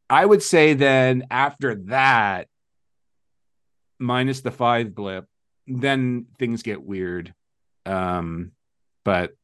[0.09, 2.47] i would say then after that
[3.99, 5.25] minus the five blip
[5.67, 7.33] then things get weird
[7.85, 8.51] um
[9.03, 9.35] but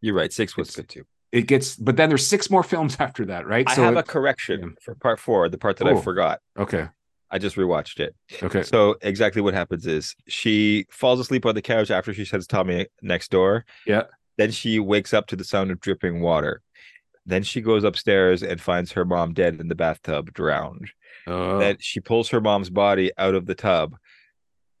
[0.00, 0.32] You're right.
[0.32, 1.04] Six was good too.
[1.32, 4.60] it gets but then there's six more films after that right I have a correction
[4.60, 4.68] yeah.
[4.82, 5.98] for part four, the part that Oh.
[5.98, 6.40] I forgot.
[6.58, 6.88] okay
[7.34, 8.14] I just rewatched it.
[8.42, 12.46] okay So exactly what happens is she falls asleep on the couch after she sends
[12.46, 13.64] Tommy next door.
[13.86, 14.02] Yeah.
[14.38, 16.60] Then she wakes up to the sound of dripping water.
[17.24, 20.90] Then she goes upstairs and finds her mom dead in the bathtub, drowned.
[21.26, 23.96] uh, Then she pulls her mom's body out of the tub.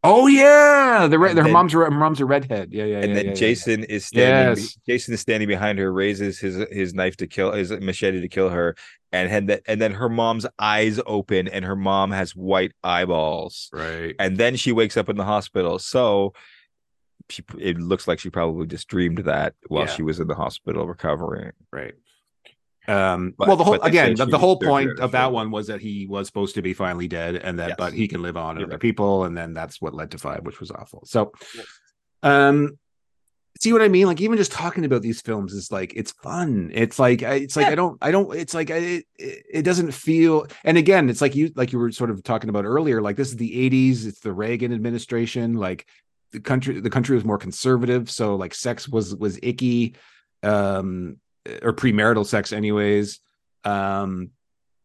[0.04, 3.08] oh yeah the And her then- mom's a, her mom's a redhead yeah yeah and
[3.10, 3.36] yeah, then yeah, yeah.
[3.36, 4.62] Jason is standing.
[4.64, 4.76] Yes.
[4.86, 8.48] Jason is standing behind her, raises his his knife to kill his machete to kill
[8.50, 8.74] her,
[9.12, 13.68] and and then and then her mom's eyes open, and her mom has white eyeballs,
[13.72, 15.78] right and then she wakes up in the hospital.
[15.78, 16.32] So
[17.28, 19.92] she it looks like she probably just dreamed that while Yeah.
[19.94, 21.52] she was in the hospital recovering.
[21.70, 21.94] Right.
[22.88, 25.80] Um, But- well, the whole again, the, the whole point of that one was that
[25.80, 27.76] he was supposed to be finally dead, and that Yes.
[27.78, 28.80] but he can live on in other right.
[28.80, 31.04] people, and then that's what led to five, which was awful.
[31.06, 31.32] So,
[32.24, 32.76] um,
[33.60, 34.06] see what I mean?
[34.06, 36.70] Like even just talking about these films is like it's fun.
[36.74, 37.72] It's like it's like Yeah.
[37.72, 38.34] I don't I don't.
[38.34, 40.46] It's like I, it it it doesn't feel.
[40.64, 43.00] And again, it's like you like you were sort of talking about earlier.
[43.00, 44.06] Like this is the '80s.
[44.06, 45.54] It's the Reagan administration.
[45.54, 45.86] Like
[46.32, 49.94] the country the country was more conservative, so like sex was was icky,
[50.42, 51.18] um,
[51.62, 53.20] or premarital sex, anyways.
[53.64, 54.30] Um,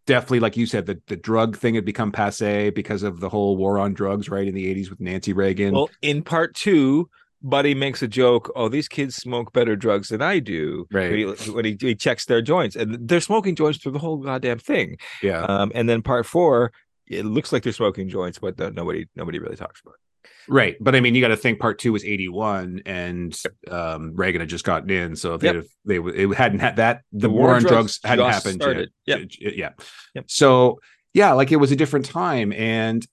[0.05, 3.57] definitely, like you said, the the drug thing had become passe because of the whole
[3.57, 5.73] war on drugs, right in the '80s with Nancy Reagan.
[5.73, 7.09] Well, in part two,
[7.41, 8.51] Buddy makes a joke.
[8.55, 10.87] Oh, these kids smoke better drugs than I do.
[10.91, 11.11] Right.
[11.27, 14.17] When he, when he, he checks their joints, and they're smoking joints through the whole
[14.17, 14.97] goddamn thing.
[15.21, 16.71] yeah, Um, and then part four,
[17.05, 19.93] it looks like they're smoking joints, but no- nobody nobody really talks about.
[19.93, 20.29] it.
[20.49, 20.75] Right.
[20.79, 23.37] But I mean, you got to think part two was 81 and
[23.69, 25.15] um, Reagan had just gotten in.
[25.15, 25.65] So if Yep.
[25.85, 28.89] they it hadn't had that, the, war on drugs, hadn't happened started.
[29.05, 29.19] yet.
[29.39, 29.55] Yep.
[29.57, 29.69] Yeah.
[30.15, 30.25] Yep.
[30.27, 30.79] So
[31.13, 32.51] yeah, like it was a different time.
[32.53, 33.05] And,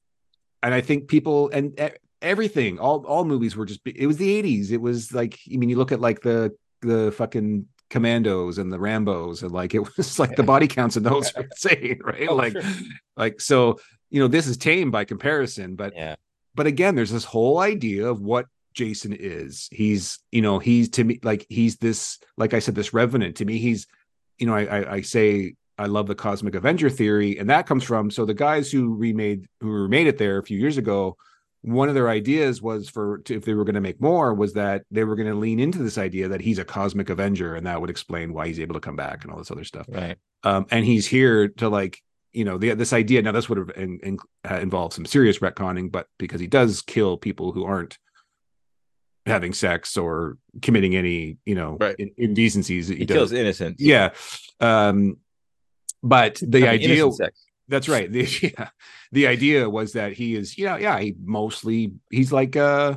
[0.63, 4.43] and I think people and e- everything, all, all movies were just, it was the
[4.43, 4.71] 80s.
[4.73, 8.79] It was like, I mean, you look at like the, the fucking commandos and the
[8.79, 12.29] Rambos and like, it was like the body counts in those were insane, right?
[12.29, 12.63] Oh, like, sure.
[13.17, 13.79] like, so,
[14.11, 16.17] you know, this is tame by comparison, but Yeah.
[16.55, 21.05] but again there's this whole idea of what jason is he's you know he's to
[21.05, 23.87] me like he's this like i said this revenant to me he's
[24.39, 27.85] you know i i, I say i love the cosmic avenger theory and that comes
[27.85, 31.17] from so the guys who remade who remade it there a few years ago
[31.67, 34.53] one of their ideas was for to, if they were going to make more was
[34.53, 37.67] that they were going to lean into this idea that he's a cosmic avenger and
[37.67, 40.17] that would explain why he's able to come back and all this other stuff Right.
[40.43, 42.03] um, and he's here to like
[42.33, 44.19] you know the, this idea now this would have in, in,
[44.51, 47.97] uh, involved some serious retconning but because he does kill people who aren't
[49.27, 51.97] having sex or committing any you know Right.
[51.99, 53.83] in, indecencies he, He kills innocents.
[53.83, 54.11] yeah
[54.61, 55.17] um
[56.03, 57.44] but the Having idea innocent sex.
[57.69, 58.69] That's right the, yeah,
[59.13, 62.95] the idea was that he is yeah yeah he mostly he's like uh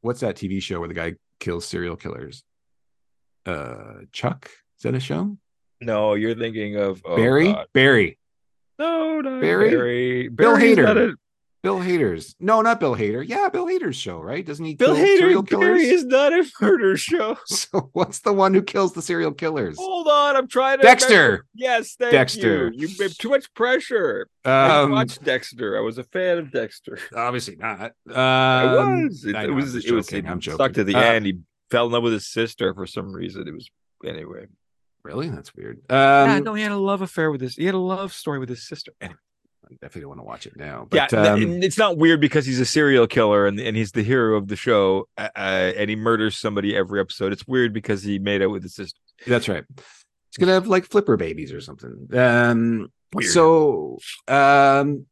[0.00, 2.44] what's that tv show where the guy kills serial killers
[3.46, 5.36] uh chuck is that a show
[5.80, 7.66] No, you're thinking of oh, barry God.
[7.72, 8.18] barry
[8.78, 9.70] No, not Barry?
[9.70, 10.28] Barry.
[10.28, 11.14] Bill Barry's Hader.
[11.68, 12.34] Bill Hader's.
[12.40, 13.26] No, not Bill Hader.
[13.28, 14.44] Yeah, Bill Hader's show, right?
[14.44, 15.76] Doesn't he Bill kill serial Hader.
[15.78, 17.36] is not a murder show.
[17.46, 19.76] So what's the one who kills the serial killers?
[19.78, 20.82] Hold on, I'm trying to.
[20.82, 21.14] Dexter.
[21.22, 21.46] remember.
[21.54, 22.72] Yes, thank Dexter.
[22.74, 22.88] you.
[22.88, 24.28] You too much pressure.
[24.44, 25.76] I Um, watched Dexter.
[25.76, 26.98] I was a fan of Dexter.
[27.14, 27.92] obviously not.
[28.14, 29.24] I Um, was.
[29.26, 29.74] It, I it was.
[29.74, 30.12] I'm It was.
[30.12, 30.74] It I'm stuck joking.
[30.74, 31.26] to the Uh, end.
[31.26, 31.38] He
[31.70, 33.46] fell in love with his sister for some reason.
[33.46, 33.70] It was
[34.04, 34.46] anyway.
[35.04, 35.80] Really, that's weird.
[35.90, 37.56] yeah, Um, no, he had a love affair with his.
[37.56, 38.92] He had a love story with his sister.
[39.00, 39.18] Anyway.
[39.70, 40.88] I definitely don't want to watch it now.
[40.92, 44.36] yeah, um, it's not weird because he's a serial killer and, and he's the hero
[44.36, 47.32] of the show, uh, uh, and he murders somebody every episode.
[47.32, 48.98] It's weird because he made out with his sister.
[49.26, 49.64] that's right.
[49.68, 52.08] He's gonna have like flipper babies or something.
[52.14, 53.30] Um, Weird.
[53.30, 55.06] so um,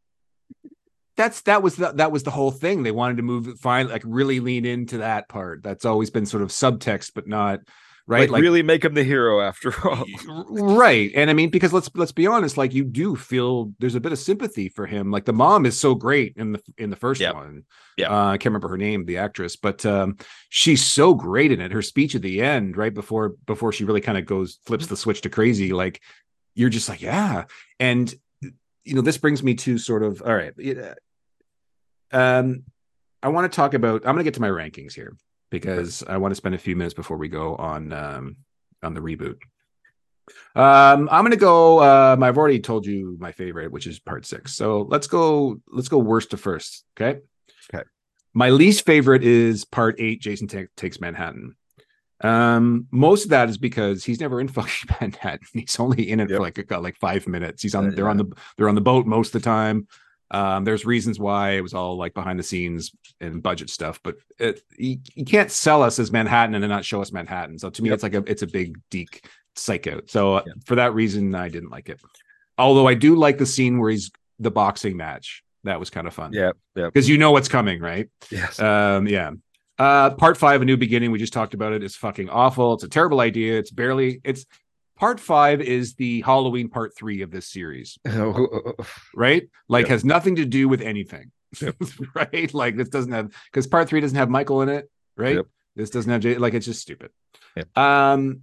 [1.16, 2.82] that's that was the, that was the whole thing.
[2.82, 5.62] They wanted to move, find like really lean into that part.
[5.62, 7.61] That's always been sort of subtext, but not
[8.07, 8.30] right.
[8.30, 10.04] Like, really make him the hero after all.
[10.48, 14.00] right and i mean because let's let's be honest like you do feel there's a
[14.00, 16.96] bit of sympathy for him like the mom is so great in the in the
[16.96, 17.34] first Yep.
[17.34, 17.62] one
[17.96, 18.11] Yep.
[18.11, 20.16] uh, i can't remember her name the actress but um
[20.50, 24.00] she's so great in it her speech at the end right before before she really
[24.00, 26.00] kind of goes flips the switch to crazy like
[26.54, 27.44] you're just like yeah
[27.80, 28.14] and
[28.84, 30.94] you know this brings me to sort of all right uh,
[32.16, 32.62] um
[33.22, 35.16] i want to talk about i'm going to get to my rankings here
[35.51, 38.36] because i want to spend a few minutes before we go on um
[38.82, 39.36] on the reboot
[40.57, 41.80] um, I'm gonna go.
[41.84, 44.55] Um, I've already told you my favorite, which is part six.
[44.57, 45.61] So let's go.
[45.68, 46.84] Let's go worst to first.
[47.01, 47.20] Okay.
[47.72, 47.84] Okay.
[48.34, 50.20] My least favorite is part eight.
[50.20, 51.55] Jason Ta- takes Manhattan.
[52.22, 55.47] Um, most of that is because he's never in fucking Manhattan.
[55.53, 56.36] He's only in it Yep.
[56.38, 57.62] for like a, like five minutes.
[57.62, 57.84] He's on.
[57.84, 58.26] Yeah, They're on the.
[58.57, 59.86] They're on the boat most of the time.
[60.30, 64.16] Um, there's reasons why it was all like behind the scenes and budget stuff, but
[64.38, 67.58] it, you, you can't sell us as Manhattan and then not show us Manhattan.
[67.58, 67.94] So to me, Yep.
[67.94, 70.10] it's like a it's a big deek psych out.
[70.10, 72.00] So uh, for that reason, I didn't like it.
[72.58, 74.10] Although I do like the scene where he's
[74.40, 75.42] the boxing match.
[75.64, 76.32] That was kind of fun.
[76.32, 78.08] Yeah, yeah, Because you know what's coming, right?
[78.30, 78.58] yes.
[78.60, 79.30] Um, yeah.
[79.78, 81.10] Uh, part five, a new beginning.
[81.10, 81.82] We just talked about it.
[81.82, 82.74] It's fucking awful.
[82.74, 83.58] It's a terrible idea.
[83.58, 84.20] It's barely.
[84.24, 84.46] It's
[84.97, 87.99] part five is the Halloween part three of this series,
[89.14, 89.49] right?
[89.68, 89.90] Like Yep.
[89.90, 91.76] has nothing to do with anything, Yep.
[92.14, 92.53] right?
[92.55, 95.36] Like this doesn't have because part three doesn't have Michael in it, right?
[95.36, 95.47] Yep.
[95.76, 96.38] This doesn't have.
[96.40, 97.11] Like it's just stupid.
[97.57, 97.76] Yep.
[97.78, 98.42] Um,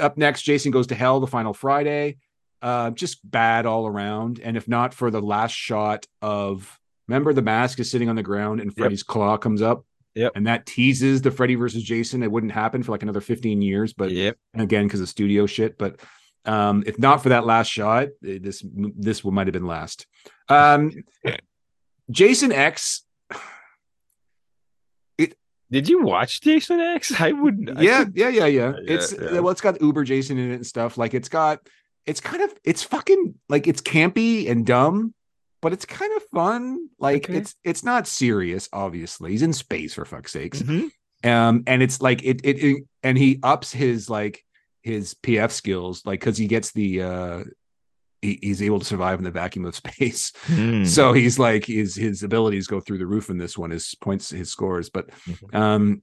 [0.00, 1.20] up next, Jason goes to hell.
[1.20, 2.18] The final Friday.
[2.60, 4.40] Uh, just bad all around.
[4.40, 8.22] And if not for the last shot of, remember the mask is sitting on the
[8.22, 9.84] ground and Freddy's claw comes up.
[10.18, 10.32] Yep.
[10.34, 12.24] And that teases the Freddy versus Jason.
[12.24, 14.36] It wouldn't happen for like another 15 years, but yep.
[14.54, 15.78] again, because of studio shit.
[15.78, 16.00] But
[16.44, 18.64] um, if not for that last shot, eh, this
[18.96, 20.06] this might have been last.
[20.48, 20.90] Um,
[22.10, 23.04] Jason X.
[25.70, 27.12] Did you watch Jason X?
[27.20, 27.78] I wouldn't.
[27.78, 28.72] I Yeah, could- yeah, yeah, yeah.
[28.82, 29.40] Yeah, It's yeah.
[29.40, 30.96] well, it's got Uber Jason in it and stuff.
[30.96, 31.60] Like it's got,
[32.06, 35.14] it's kind of, it's fucking like it's campy and dumb,
[35.60, 36.88] but it's kind of fun.
[36.98, 37.38] Like Okay.
[37.38, 38.68] it's it's not serious.
[38.72, 40.62] Obviously, he's in space for fuck's sakes.
[40.62, 40.90] Mhm.
[41.24, 44.44] um and it's like it, it it and he ups his like
[44.82, 47.42] his pf skills like because he gets the uh
[48.22, 50.84] he, he's able to survive in the vacuum of space Hmm.
[50.84, 54.30] so he's like his his abilities go through the roof in this one his points
[54.30, 55.54] his scores but Mhm.
[55.54, 56.02] um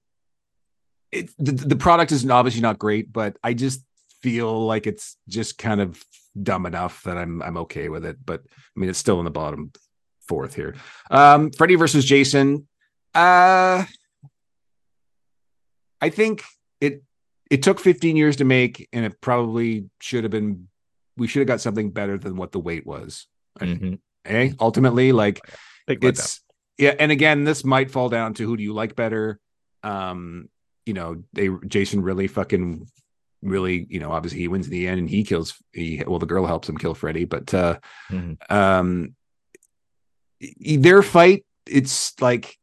[1.13, 3.83] it the, the product is obviously not great but i just
[4.25, 6.03] feel like it's just kind of
[6.41, 9.31] dumb enough that i'm i'm okay with it but i mean it's still in the
[9.31, 9.71] bottom
[10.27, 10.75] fourth here
[11.11, 12.67] um freddy versus jason
[13.13, 13.85] uh
[16.01, 16.43] I think
[16.79, 17.03] it
[17.49, 20.67] it took 15 years to make, and it probably should have been.
[21.17, 23.25] We should have got something better than what the weight was.
[23.59, 23.99] Mhm.
[24.25, 24.51] Eh?
[24.59, 25.41] Ultimately, like
[25.87, 26.41] it's
[26.77, 26.93] yeah.
[26.99, 29.39] And again, this might fall down to who do you like better.
[29.81, 30.49] Um,
[30.85, 32.87] you know, they Jason really fucking
[33.45, 35.55] really, you know, obviously he wins in the end and he kills.
[35.73, 37.79] He well, the girl helps him kill Freddy, but uh,
[38.11, 38.37] Mhm.
[38.51, 39.15] um
[40.59, 42.57] their fight it's like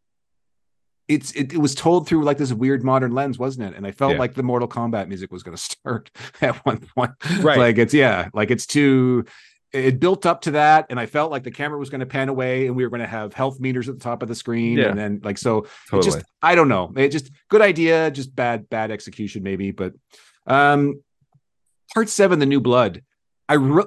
[1.08, 3.90] it's it, it was told through like this weird modern lens wasn't it and i
[3.90, 4.18] felt Yeah.
[4.18, 6.10] like the mortal kombat music was going to start
[6.40, 7.58] at one point Right.
[7.58, 9.24] like it's yeah like it's too
[9.72, 12.28] it built up to that and i felt like the camera was going to pan
[12.28, 14.78] away and we were going to have health meters at the top of the screen
[14.78, 14.90] Yeah.
[14.90, 16.12] and then like so it Totally.
[16.12, 19.94] just i don't know it just good idea just bad bad execution maybe but
[20.46, 21.02] um
[21.94, 23.02] part seven the new blood.
[23.48, 23.84] I re-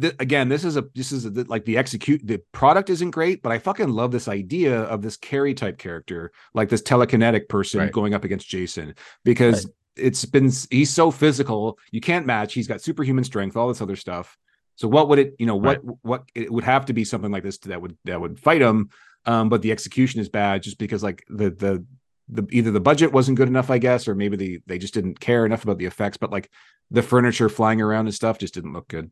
[0.00, 3.42] th- again this is a this is a, like the execute the product isn't great
[3.42, 7.80] but i fucking love this idea of this Carrie type character like this telekinetic person
[7.80, 7.92] Right.
[7.92, 12.80] going up against jason because it's been he's so physical you can't match he's got
[12.80, 14.36] superhuman strength all this other stuff.
[14.76, 17.44] So what would it you know what what it would have to be something like
[17.44, 18.90] this that would that would fight him.
[19.26, 21.84] Um but the execution is bad just because like the the
[22.28, 25.20] the either the budget wasn't good enough i guess or maybe the they just didn't
[25.20, 26.50] care enough about the effects but like
[26.90, 29.10] the furniture flying around and stuff just didn't look good.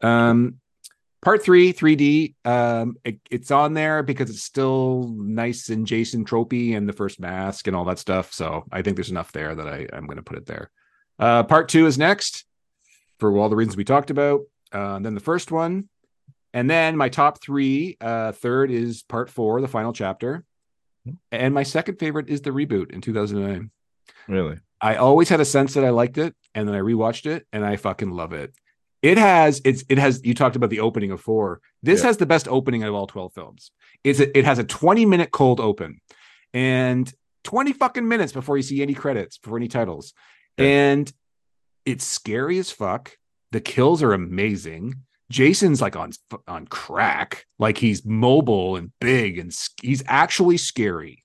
[0.00, 0.56] Um
[1.22, 6.76] part three 3d um it- it's on there because it's still nice and jason tropey
[6.76, 9.66] and the first mask and all that stuff so i think there's enough there that
[9.66, 10.70] i i'm going to put it there.
[11.18, 12.44] Uh part two is next
[13.18, 14.42] for all the reasons we talked about.
[14.72, 15.88] Uh then the first one
[16.52, 20.44] and then my top three uh third is part four the final chapter
[21.06, 21.14] Mm-hmm.
[21.32, 23.70] and my second favorite is the reboot in 2009
[24.28, 24.58] really.
[24.80, 27.64] I always had a sense that I liked it, and then I rewatched it, and
[27.64, 28.52] I fucking love it.
[29.02, 31.60] It has it's it has you talked about the opening of four.
[31.82, 32.06] This Yeah.
[32.08, 33.70] has the best opening of all twelve films.
[34.04, 34.32] Is it?
[34.34, 36.00] It has a twenty minute cold open,
[36.52, 37.12] and
[37.44, 40.12] twenty fucking minutes before you see any credits before any titles,
[40.58, 40.64] Yeah.
[40.66, 41.12] and
[41.84, 43.16] it's scary as fuck.
[43.52, 44.94] The kills are amazing.
[45.30, 46.12] Jason's like on
[46.46, 49.52] on crack, like he's mobile and big, and
[49.82, 51.24] he's actually scary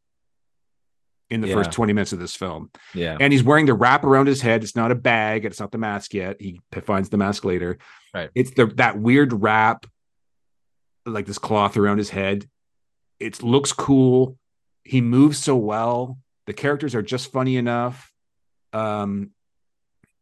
[1.30, 1.54] in the Yeah.
[1.56, 3.16] first twenty minutes of this film Yeah.
[3.20, 4.64] and he's wearing the wrap around his head.
[4.64, 5.46] It's not a bag.
[5.46, 6.42] It's not the mask yet.
[6.42, 7.78] He finds the mask later.
[8.14, 8.30] Right.
[8.36, 9.86] It's the that weird wrap,
[11.06, 12.50] like this cloth around his head.
[13.20, 14.38] It looks cool.
[14.84, 16.18] He moves so well.
[16.48, 18.12] The characters are just funny enough.
[18.74, 19.30] Um,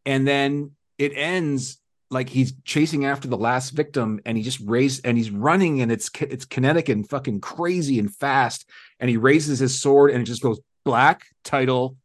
[0.06, 1.80] and then it ends
[2.12, 5.92] like he's chasing after the last victim, and he just raised and he's running, and
[5.92, 8.70] it's it's kinetic and fucking crazy and fast.
[9.00, 11.98] And he raises his sword, and it just goes black title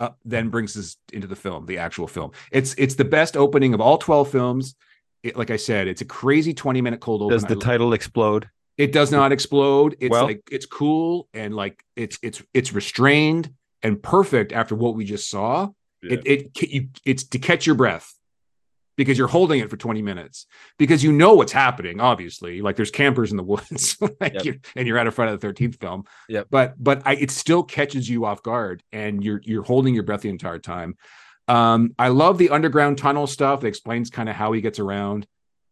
[0.00, 2.32] up then brings us into the film the actual film.
[2.52, 4.74] It's it's the best opening of all 12 films.
[5.24, 7.32] It, like i said it's a crazy 20 minute cold open.
[7.32, 8.48] Does the I- title explode?
[8.76, 9.96] it does not explode.
[9.98, 14.94] It's Well- like it's cool and like it's it's it's restrained and perfect after what
[14.94, 15.70] we just saw.
[16.02, 18.14] It it you, it's to catch your breath
[18.98, 20.46] because you're holding it for 20 minutes
[20.76, 22.60] because you know what's happening obviously.
[22.60, 24.44] Like there's campers in the woods like Yep.
[24.44, 26.04] you- and you're at front of the 13th film.
[26.28, 26.48] Yep.
[26.50, 30.20] but but I, it still catches you off guard and you're you're holding your breath
[30.20, 30.98] the entire time.
[31.46, 33.64] Um I love the underground tunnel stuff.
[33.64, 35.26] It explains kind of how he gets around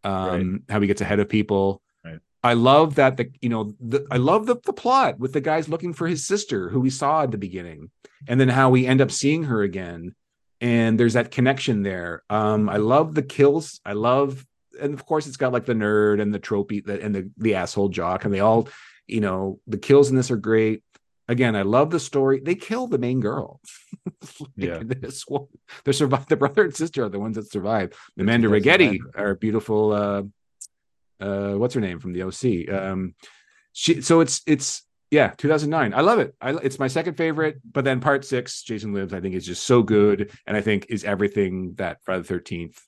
[0.04, 1.82] um how he gets ahead of people.
[2.04, 2.20] Right.
[2.44, 5.68] I love that the you know the, I love the the plot with the guys
[5.68, 7.90] looking for his sister who we saw at the beginning
[8.28, 10.14] and then how we end up seeing her again
[10.60, 12.22] and there's that connection there.
[12.30, 13.80] Um i love the kills.
[13.84, 14.44] I love
[14.80, 17.88] and of course it's got like the nerd and the tropey and the the asshole
[17.88, 18.68] jock and they all
[19.06, 20.82] you know the kills in this are great.
[21.28, 22.40] Again i love the story.
[22.40, 23.60] They kill the main girl.
[24.40, 24.82] Like, Yeah.
[24.86, 25.46] this one
[25.84, 27.92] they survive the brother and sister are the ones that survive.
[28.18, 30.22] Amanda 2009 Righetti our beautiful uh
[31.20, 33.14] uh what's her name from the oc um
[33.72, 34.85] she so it's it's
[35.16, 35.94] yeah, 2009.
[35.94, 36.34] I love it.
[36.42, 37.58] I, it's my second favorite.
[37.72, 40.86] But then part six, Jason Lives, I think is just so good, and I think
[40.90, 42.86] is everything that Friday the Thirteenth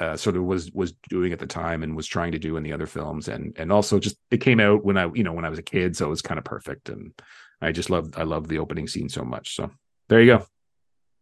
[0.00, 2.62] uh, sort of was was doing at the time and was trying to do in
[2.62, 5.44] the other films, and and also just it came out when I you know when
[5.44, 7.12] I was a kid, so it was kind of perfect, and
[7.60, 9.54] I just loved I love the opening scene so much.
[9.54, 9.70] So
[10.08, 10.46] there you go.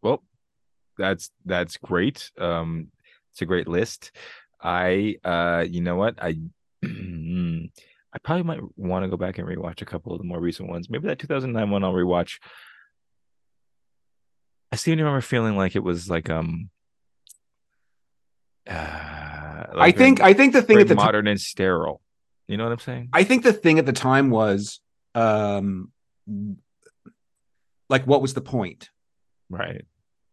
[0.03, 0.23] Well,
[0.97, 2.31] that's that's great.
[2.39, 2.93] Um,
[3.33, 4.13] it's a great list.
[4.63, 6.39] I uh, you know what I.
[8.15, 10.69] I probably might want to go back and rewatch a couple of the more recent
[10.69, 10.89] ones.
[10.89, 12.39] Maybe that 2009 one I'll rewatch.
[14.71, 16.71] I seem to remember feeling like it was like um
[18.69, 22.01] uh, like I think I think the thing at the modern t- and sterile.
[22.47, 23.09] You know what I'm saying?
[23.13, 24.81] I think the thing at the time was
[25.15, 25.91] um
[27.89, 28.91] like what was the point?
[29.51, 29.85] Right.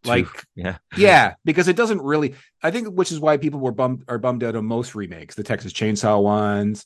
[0.05, 0.77] Like yeah.
[0.95, 4.43] Yeah, because it doesn't really I think which is why people were bummed are bummed
[4.43, 6.85] out on most remakes, the Texas Chainsaw ones,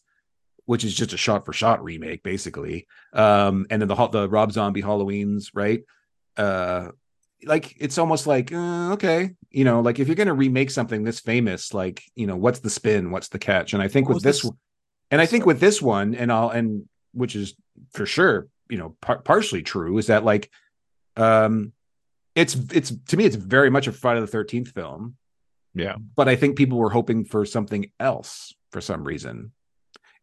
[0.65, 2.87] which is just a shot for shot remake basically.
[3.13, 5.83] Um and then the the Rob Zombie Halloweens, right?
[6.37, 6.91] Uh
[7.43, 11.03] like it's almost like uh, okay you know like if you're going to remake something
[11.03, 13.11] this famous like you know what's the spin?
[13.11, 13.73] What's the catch?
[13.73, 14.51] And i think what with this, this
[15.11, 17.55] and i think with this one and i'll and which is
[17.93, 20.49] for sure you know par- partially true is that like
[21.17, 21.71] um
[22.35, 25.15] it's it's to me it's very much a friday the 13th film.
[25.73, 25.95] Yeah.
[26.15, 29.51] But i think people were hoping for something else for some reason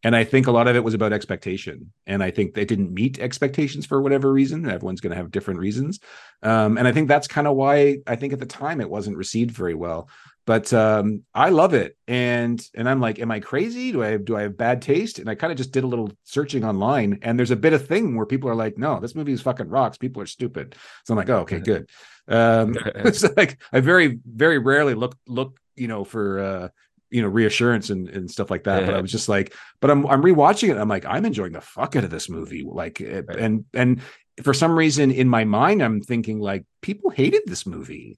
[0.03, 1.93] and I think a lot of it was about expectation.
[2.05, 4.69] And I think they didn't meet expectations for whatever reason.
[4.69, 5.99] Everyone's going to have different reasons.
[6.41, 9.17] Um, and I think that's kind of why I think at the time it wasn't
[9.17, 10.09] received very well.
[10.45, 11.97] But um, I love it.
[12.05, 13.93] And and I'm like, am I crazy?
[13.93, 15.19] Do I have do I have bad taste?
[15.19, 17.19] And I kind of just did a little searching online.
[17.21, 19.69] And there's a bit of thing where people are like, no, this movie is fucking
[19.69, 19.97] rocks.
[19.97, 20.75] People are stupid.
[21.05, 21.89] So I'm like, oh, okay, good.
[22.25, 26.67] Um, it's like I very, very rarely look look, you know, for uh
[27.13, 28.81] you know reassurance and, and stuff like that.
[28.81, 28.85] Yeah.
[28.87, 30.77] But I was just like, but I'm I'm rewatching it.
[30.77, 32.63] I'm like, I'm enjoying the fuck out of this movie.
[32.67, 33.37] Like, right.
[33.37, 34.01] and and
[34.41, 38.17] for some reason in my mind, I'm thinking like people hated this movie.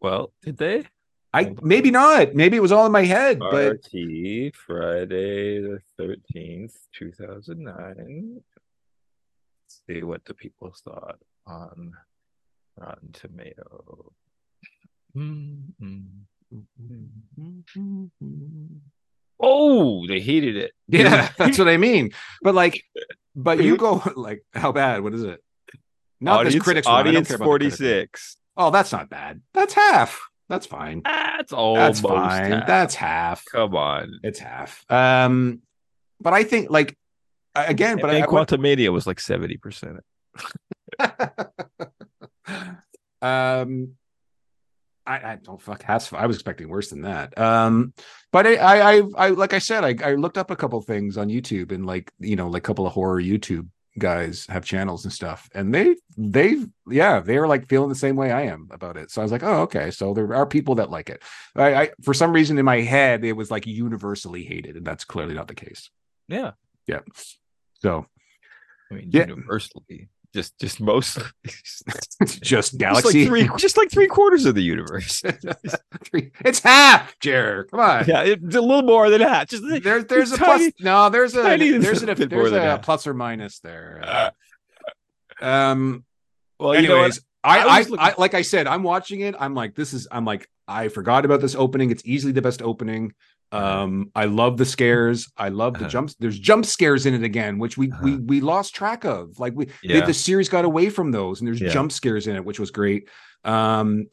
[0.00, 0.86] Well, did they?
[1.32, 2.34] I maybe not.
[2.34, 3.40] Maybe it was all in my head.
[3.40, 8.42] RT but Friday the thirteenth, two thousand nine.
[9.86, 11.92] See what the people thought on
[12.76, 14.12] Rotten Tomato.
[15.16, 16.02] Mm-hmm.
[19.42, 20.72] Oh, they hated it.
[20.88, 22.10] Yeah, that's what I mean.
[22.42, 22.82] But like,
[23.36, 25.02] but you go like, how bad?
[25.02, 25.40] What is it?
[26.20, 28.36] Not audience, this critics audience forty six.
[28.56, 29.40] Oh, that's not bad.
[29.54, 30.20] That's half.
[30.48, 31.02] That's fine.
[31.04, 32.50] That's almost That's fine.
[32.50, 32.66] Half.
[32.66, 33.44] That's half.
[33.52, 34.84] Come on, it's half.
[34.90, 35.62] Um,
[36.20, 36.98] but I think like
[37.54, 40.00] again, but I, Quantumania was like seventy percent.
[43.22, 43.94] um,
[45.06, 47.36] I, I don't fuck has I was expecting worse than that.
[47.38, 47.92] Um,
[48.32, 51.16] but I, I, I, I like I said, I, I looked up a couple things
[51.16, 55.04] on YouTube and like you know, like a couple of horror YouTube guys have channels
[55.04, 56.56] and stuff, and they, they,
[56.88, 59.10] yeah, they were like feeling the same way I am about it.
[59.10, 61.22] So I was like, oh, okay, so there are people that like it.
[61.56, 65.04] I, I for some reason in my head it was like universally hated, and that's
[65.04, 65.90] clearly not the case.
[66.28, 66.52] Yeah,
[66.86, 67.00] yeah.
[67.80, 68.06] So,
[68.90, 69.26] I mean, yeah.
[69.26, 71.18] universally just just most
[72.40, 75.22] just galaxy just like, three, just like three quarters of the universe
[76.12, 77.70] it's half Jared.
[77.70, 80.80] come on yeah it's a little more than half just there's there's a tiny, plus
[80.80, 81.42] no there's a
[81.78, 84.32] there's a, there's a plus or minus there
[85.40, 86.04] um
[86.58, 88.10] well anyways I, I, I.
[88.10, 89.34] I, like I said, I'm watching it.
[89.38, 90.06] I'm like, this is.
[90.10, 91.90] I'm like, I forgot about this opening.
[91.90, 93.14] It's easily the best opening.
[93.52, 95.30] Um, I love the scares.
[95.36, 95.88] I love the uh-huh.
[95.88, 96.14] jumps.
[96.14, 98.00] There's jump scares in it again, which we uh-huh.
[98.02, 99.38] we we lost track of.
[99.38, 100.04] Like we yeah.
[100.04, 101.70] the series got away from those, and there's yeah.
[101.70, 103.08] jump scares in it, which was great.
[103.44, 104.06] Um,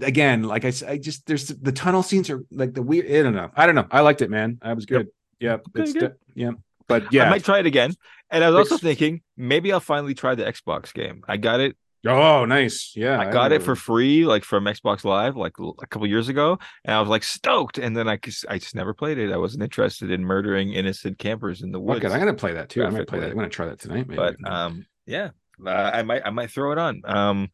[0.00, 3.06] again, like I said, I just there's the tunnel scenes are like the weird.
[3.06, 3.50] I don't know.
[3.54, 3.86] I don't know.
[3.90, 4.58] I liked it, man.
[4.62, 5.08] I was good.
[5.40, 5.64] Yep.
[5.74, 6.14] Yeah, it's good.
[6.34, 6.52] yeah.
[6.86, 7.94] But yeah, I might try it again.
[8.30, 11.22] And I was also thinking maybe I'll finally try the Xbox game.
[11.26, 11.76] I got it
[12.06, 12.92] Oh, nice.
[12.96, 13.20] Yeah.
[13.20, 16.58] I got I it for free, like from Xbox Live, like a couple years ago.
[16.84, 17.78] And I was like stoked.
[17.78, 19.32] And then I just, I just never played it.
[19.32, 22.04] I wasn't interested in murdering innocent campers in the woods.
[22.04, 22.84] Okay, I'm going to play that too.
[22.84, 23.30] I might play that.
[23.30, 24.08] I'm going to try that tonight.
[24.08, 24.16] Maybe.
[24.16, 25.30] But um, yeah,
[25.64, 27.02] uh, I might, I might throw it on.
[27.04, 27.50] Um,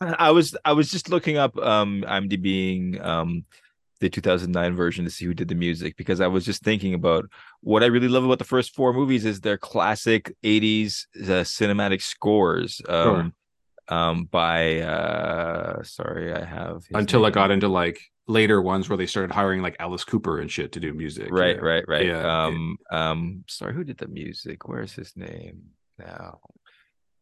[0.00, 2.04] I was, I was just looking up um,
[2.40, 3.44] being um,
[4.00, 7.26] the 2009 version to see who did the music because I was just thinking about
[7.60, 12.00] what I really love about the first four movies is their classic 80s uh, cinematic
[12.00, 12.80] scores.
[12.88, 13.32] Um, sure
[13.88, 17.26] um by uh sorry i have until name.
[17.26, 20.72] i got into like later ones where they started hiring like alice cooper and shit
[20.72, 21.62] to do music right yeah.
[21.62, 23.10] right right yeah, um yeah.
[23.10, 25.62] um sorry who did the music where's his name
[25.98, 26.38] now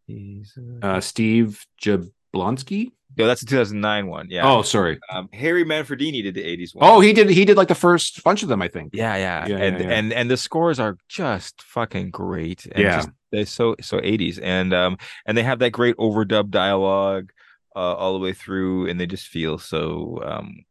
[0.06, 2.90] he's uh, uh steve Jab- Blonsky.
[3.18, 4.28] No, that's a 2009 one.
[4.30, 4.50] Yeah.
[4.50, 4.98] Oh, sorry.
[5.10, 6.88] Um, Harry Manfredini did the 80s one.
[6.88, 7.28] Oh, he did.
[7.28, 8.94] He did like the first bunch of them, I think.
[8.94, 9.92] yeah, yeah, Yeah, and yeah, yeah.
[9.94, 12.64] and and the scores are just fucking great.
[12.72, 12.96] And Yeah.
[12.96, 17.32] just, they're so so 80s, and um and they have that great overdub dialogue
[17.74, 20.64] uh, all the way through, and they just feel so um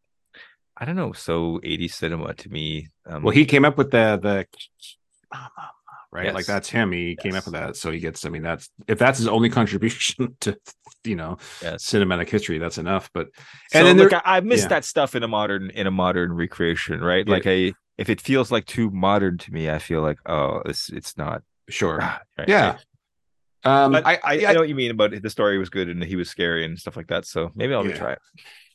[0.78, 2.88] I don't know, so 80s cinema to me.
[3.06, 4.48] Um, Well, he came up with the the
[6.12, 6.34] right, Yes.
[6.34, 6.92] like that's him.
[6.92, 8.26] He came up with that, so he gets.
[8.26, 10.58] I mean, that's if that's his only contribution to
[11.04, 11.86] you know Yes.
[11.86, 13.10] cinematic history, that's enough.
[13.14, 13.28] But
[13.72, 14.68] So, and then like, there- I, miss yeah.
[14.70, 17.26] that stuff in a modern in a modern recreation, right?
[17.28, 17.34] Yeah.
[17.34, 20.90] Like I if it feels like too modern to me, I feel like oh, it's
[20.90, 21.44] it's not.
[21.70, 22.78] Sure, right, yeah.
[23.64, 26.04] Um, I, I, I, I, know what you mean about the story was good and
[26.04, 27.26] he was scary and stuff like that.
[27.28, 27.96] So maybe I'll Yeah.
[27.96, 28.20] retry it.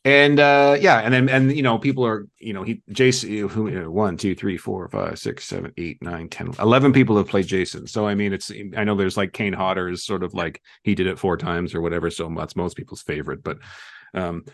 [0.04, 3.68] and uh yeah and then and you know people are you know he jason who
[3.68, 7.26] you know, one two three four five six seven eight nine ten eleven people have
[7.26, 10.32] played jason so i mean it's i know there's like kane hodder is sort of
[10.34, 13.58] like he did it four times or whatever so that's most people's favorite but
[14.14, 14.44] um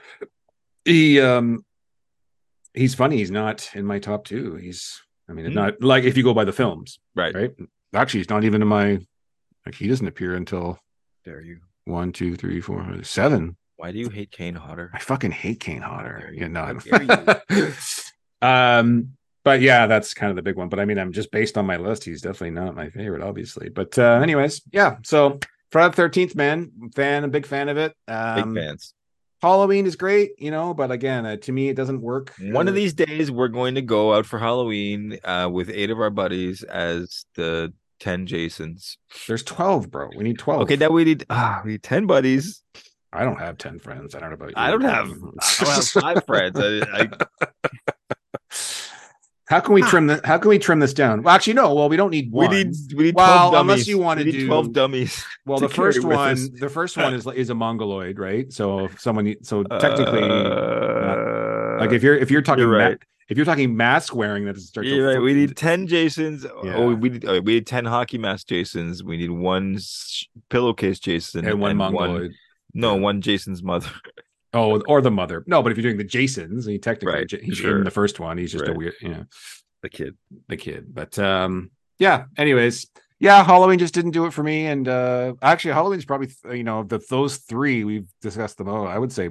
[0.86, 1.62] he um
[2.72, 5.52] he's funny he's not in my top two he's i mean Hmm.
[5.54, 7.34] not like if you go by the films Right.
[7.34, 7.50] right
[7.94, 8.98] actually he's not even in my
[9.66, 10.78] like he doesn't appear until
[11.24, 11.58] There you.
[11.84, 14.90] one two three four five, seven Why do you hate Kane Hodder?
[14.94, 16.30] I fucking hate Kane Hodder.
[16.32, 16.48] you.
[16.48, 16.78] Know,
[18.42, 19.08] um,
[19.44, 20.68] but yeah, that's kind of the big one.
[20.68, 22.04] But I mean, I'm just based on my list.
[22.04, 23.68] He's definitely not my favorite, obviously.
[23.68, 24.96] But uh, anyways, yeah.
[25.04, 25.40] So
[25.70, 27.94] Friday the Thirteenth, man, fan, a big fan of it.
[28.06, 28.94] Big Um, fans.
[29.40, 32.32] Halloween is great, you know, but again, uh, to me, it doesn't work.
[32.40, 35.98] One of these days, we're going to go out for Halloween uh, with eight of
[35.98, 37.72] our buddies as the
[38.02, 38.98] ten Jasons.
[39.28, 40.10] there's twelve, bro.
[40.16, 40.62] We need twelve.
[40.62, 42.62] Okay, now we need ah, we need ten buddies.
[43.12, 44.14] I don't have ten friends.
[44.14, 44.54] I don't know about you.
[44.56, 46.58] I don't have I don't have five friends.
[46.58, 47.08] I, I,
[49.46, 50.20] How can we trim the?
[50.24, 51.22] How can we trim this down?
[51.22, 51.74] Well, actually, no.
[51.74, 52.48] Well, we don't need one.
[52.48, 53.88] we need we need Well, 12 unless dummies.
[53.88, 55.24] you wanna do- twelve dummies.
[55.44, 56.48] Well, the first one, us.
[56.60, 58.50] the first one is is a mongoloid, right?
[58.52, 62.98] So if someone, so technically, Uh, like if you're if you're talking, you're right.
[63.28, 64.86] If you're talking mask wearing, that doesn't start.
[64.86, 65.20] You're right.
[65.22, 66.44] We need ten Jasons.
[66.64, 66.74] Yeah.
[66.76, 69.02] Oh, we need oh, we need ten hockey mask Jasons.
[69.02, 72.32] We need one s- pillowcase Jason and one mongoloid.
[72.74, 73.88] no, one Jason's mother.
[74.54, 75.42] Oh, or the mother.
[75.46, 77.78] No, but if you're doing the Jasons, he technically Right, he's sure.
[77.78, 78.36] in the first one.
[78.36, 78.76] He's just a Right.
[78.76, 79.24] weird, you know,
[79.80, 80.14] The kid.
[80.48, 80.92] the kid.
[80.92, 82.24] But um, yeah.
[82.36, 82.86] Anyways,
[83.18, 84.66] yeah, Halloween just didn't do it for me.
[84.66, 88.88] And uh, actually, Halloween's probably you know the those three we've discussed the most.
[88.90, 89.30] I would say,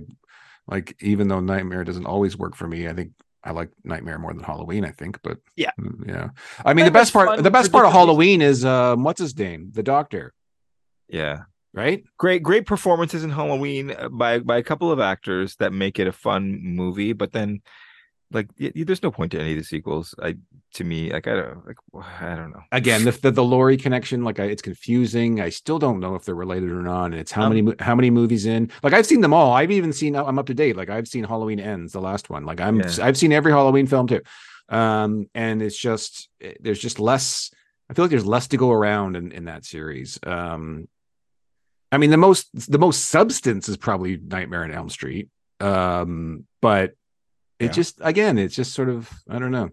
[0.67, 3.11] like even though Nightmare doesn't always work for me, I think
[3.43, 4.85] I like Nightmare more than Halloween.
[4.85, 5.71] I think, but Yeah.
[5.79, 6.29] mm, yeah.
[6.63, 9.71] I mean, the best part, the best part of Halloween is um, what's his name,
[9.73, 10.33] the Doctor,
[11.09, 11.43] Yeah.
[11.73, 12.03] right?
[12.17, 16.07] Great, great performances in Halloween uh, by by a couple of actors that make it
[16.07, 17.13] a fun movie.
[17.13, 17.61] But then,
[18.31, 20.15] like, y- y- there's no point to any of the sequels.
[20.21, 20.35] I,
[20.75, 21.77] to me, like, I don't, like,
[22.21, 22.61] I don't know.
[22.71, 25.41] Again, the the, the Laurie connection, like I, it's confusing.
[25.41, 27.05] I still don't know if they're related or not.
[27.05, 28.71] And it's how Um, many how many movies in.
[28.83, 29.53] Like I've seen them all.
[29.53, 30.15] I've even seen.
[30.15, 30.75] I'm up to date.
[30.75, 32.45] Like I've seen Halloween Ends, the last one.
[32.45, 32.91] Like I'm Yeah.
[33.01, 34.21] I've seen every Halloween film too.
[34.69, 37.51] Um, and it's just eh, there's just less.
[37.89, 40.17] I feel like there's less to go around in in that series.
[40.25, 40.87] Um,
[41.91, 45.27] I mean the most the most substance is probably Nightmare on Elm Street.
[45.59, 46.93] Um, but
[47.61, 47.71] it Yeah.
[47.71, 49.69] just again, it's just sort of I don't know.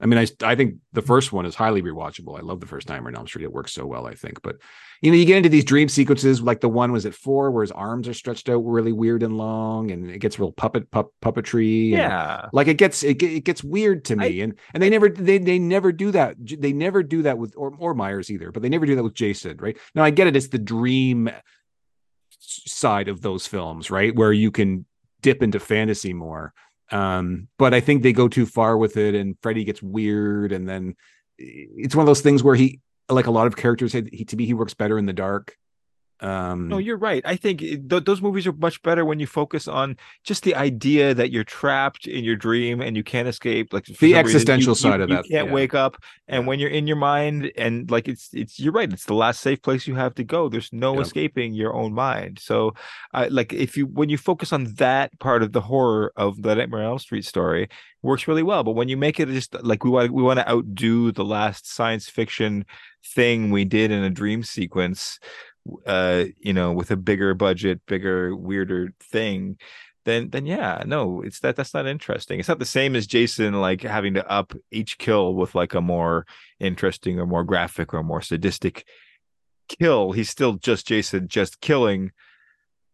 [0.00, 2.36] I mean, I I think the first one is highly rewatchable.
[2.36, 3.44] I love the first Nightmare on Elm Street.
[3.44, 4.42] It works so well, I think.
[4.42, 4.56] But
[5.00, 7.62] you know, you get into these dream sequences, like the one was at four, where
[7.62, 11.10] his arms are stretched out really weird and long, and it gets real puppet pup,
[11.22, 11.84] puppetry.
[11.92, 15.08] and, Yeah, like it gets it, it gets weird to me, and and they never
[15.08, 16.36] they they never do that.
[16.38, 19.14] They never do that with or or Myers either, but they never do that with
[19.14, 19.78] Jason, right?
[19.94, 21.30] Now I get it; it's the dream
[22.40, 24.84] side of those films, right, where you can
[25.22, 26.52] dip into fantasy more.
[26.90, 30.68] Um, but I think they go too far with it, and Freddy gets weird, and
[30.68, 30.94] then
[31.38, 34.46] it's one of those things where he, like a lot of characters, he, to me
[34.46, 35.56] he works better in the dark.
[36.20, 37.22] Um, No, you're right.
[37.26, 41.12] I think th- those movies are much better when you focus on just the idea
[41.12, 43.72] that you're trapped in your dream and you can't escape.
[43.72, 45.54] Like The some reason, existential you- side you- of you that, you can't yeah.
[45.54, 45.96] wake up.
[46.28, 46.48] And Yeah.
[46.48, 48.90] when you're in your mind, and like it's it's you're right.
[48.92, 50.48] It's the last safe place you have to go.
[50.48, 51.00] There's no Yeah.
[51.02, 52.38] escaping your own mind.
[52.40, 52.74] So,
[53.12, 56.54] I like if you when you focus on that part of the horror of the
[56.54, 57.70] Nightmare on Elm Street story, it
[58.02, 58.62] works really well.
[58.64, 61.66] But when you make it just like we want we want to outdo the last
[61.70, 62.64] science fiction
[63.14, 65.18] thing we did in a dream sequence
[65.86, 69.56] uh you know with a bigger budget bigger weirder thing
[70.04, 73.54] then then yeah no it's that that's not interesting it's not the same as jason
[73.54, 76.26] like having to up each kill with like a more
[76.60, 78.86] interesting or more graphic or more sadistic
[79.68, 82.12] kill he's still just jason just killing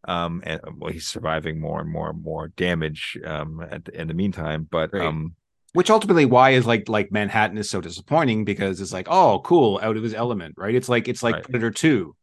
[0.06, 4.06] um and well he's surviving more and more and more damage um at the, in
[4.06, 5.06] the meantime but Right.
[5.06, 5.34] um
[5.72, 9.78] which ultimately why is like like Manhattan is so disappointing because it's like oh cool
[9.82, 11.44] out of his element right it's like it's like Right.
[11.44, 12.14] Predator 2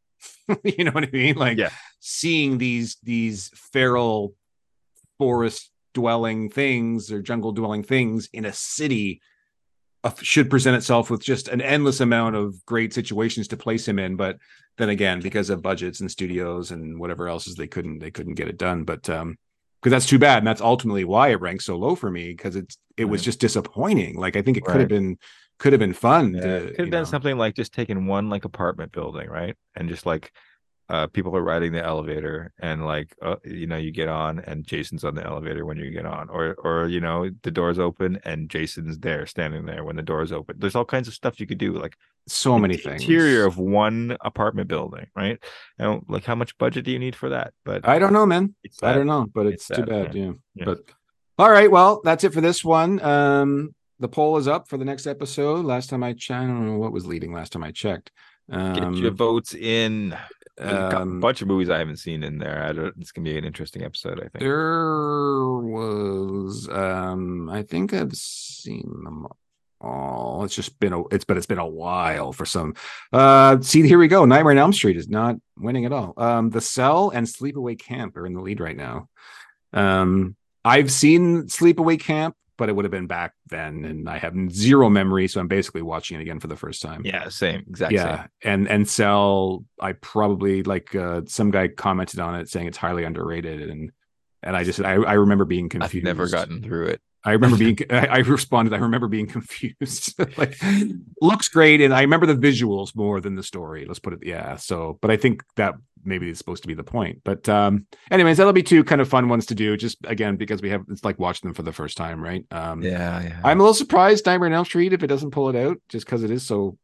[0.63, 1.35] you know what I mean?
[1.35, 1.69] Like Yeah.
[1.99, 4.33] seeing these these feral
[5.17, 9.19] forest dwelling things or jungle dwelling things in a city
[10.03, 13.97] uh, should present itself with just an endless amount of great situations to place him
[13.97, 14.37] in but
[14.77, 18.35] then again because of budgets and studios and whatever else is they couldn't they couldn't
[18.35, 19.35] get it done but um
[19.81, 22.55] because that's too bad and that's ultimately why it ranks so low for me because
[22.55, 24.79] it's it was just disappointing like i think it could Right.
[24.81, 25.17] have been
[25.59, 27.03] could have been fun Yeah, to, it could have been know.
[27.05, 29.55] something like just taking one like apartment building, right?
[29.75, 30.31] And just like
[30.89, 34.65] uh people are riding the elevator and like uh, you know you get on and
[34.65, 38.19] Jason's on the elevator when you get on or or you know the doors open
[38.23, 40.55] and Jason's there standing there when the doors open.
[40.59, 41.97] There's all kinds of stuff you could do like
[42.27, 45.39] so many the things interior of one apartment building, right?
[45.77, 47.53] And like how much budget do you need for that?
[47.65, 50.15] But i don't know man I don't know, but it's, It's too that, bad.
[50.15, 50.31] Yeah.
[50.55, 50.65] Yeah.
[50.65, 50.79] But
[51.39, 52.99] all right, well, that's it for this one.
[53.01, 55.65] Um, the poll is up for the next episode.
[55.65, 58.11] Last time I checked, I don't know what was leading last time I checked.
[58.49, 60.15] Get Um, your votes in.
[60.57, 62.63] There's a um, bunch of movies I haven't seen in there.
[62.63, 64.19] I don't, it's gonna be an interesting episode.
[64.19, 64.39] I think.
[64.39, 69.27] there was um I think I've seen them
[69.79, 70.43] all.
[70.43, 72.73] It's just been a it's but it's been a while for some.
[73.13, 74.25] Uh see here we go.
[74.25, 76.13] Nightmare on Elm Street is not winning at all.
[76.17, 79.09] Um The Cell and Sleepaway Camp are in the lead right now.
[79.73, 84.35] Um I've seen Sleepaway Camp, but it would have been back then and I have
[84.51, 87.93] zero memory, so I'm basically watching it again for the first time Yeah, same, exact
[87.93, 88.27] yeah same.
[88.43, 93.03] and and cell i probably like uh some guy commented on it saying it's highly
[93.03, 93.91] underrated and
[94.43, 97.01] and i just i, I remember being confused I've never gotten through it.
[97.23, 100.57] i remember being I, I responded i remember being confused like
[101.21, 104.55] looks great and i remember the visuals more than the story let's put it yeah
[104.57, 108.37] so but i think that maybe it's supposed to be the point but um anyways
[108.37, 111.03] that'll be two kind of fun ones to do just again because we have it's
[111.03, 113.39] like watching them for the first time right um Yeah, yeah.
[113.43, 116.05] I'm a little surprised Nightmare on Elm Street if it doesn't pull it out, just
[116.05, 116.77] because it is so.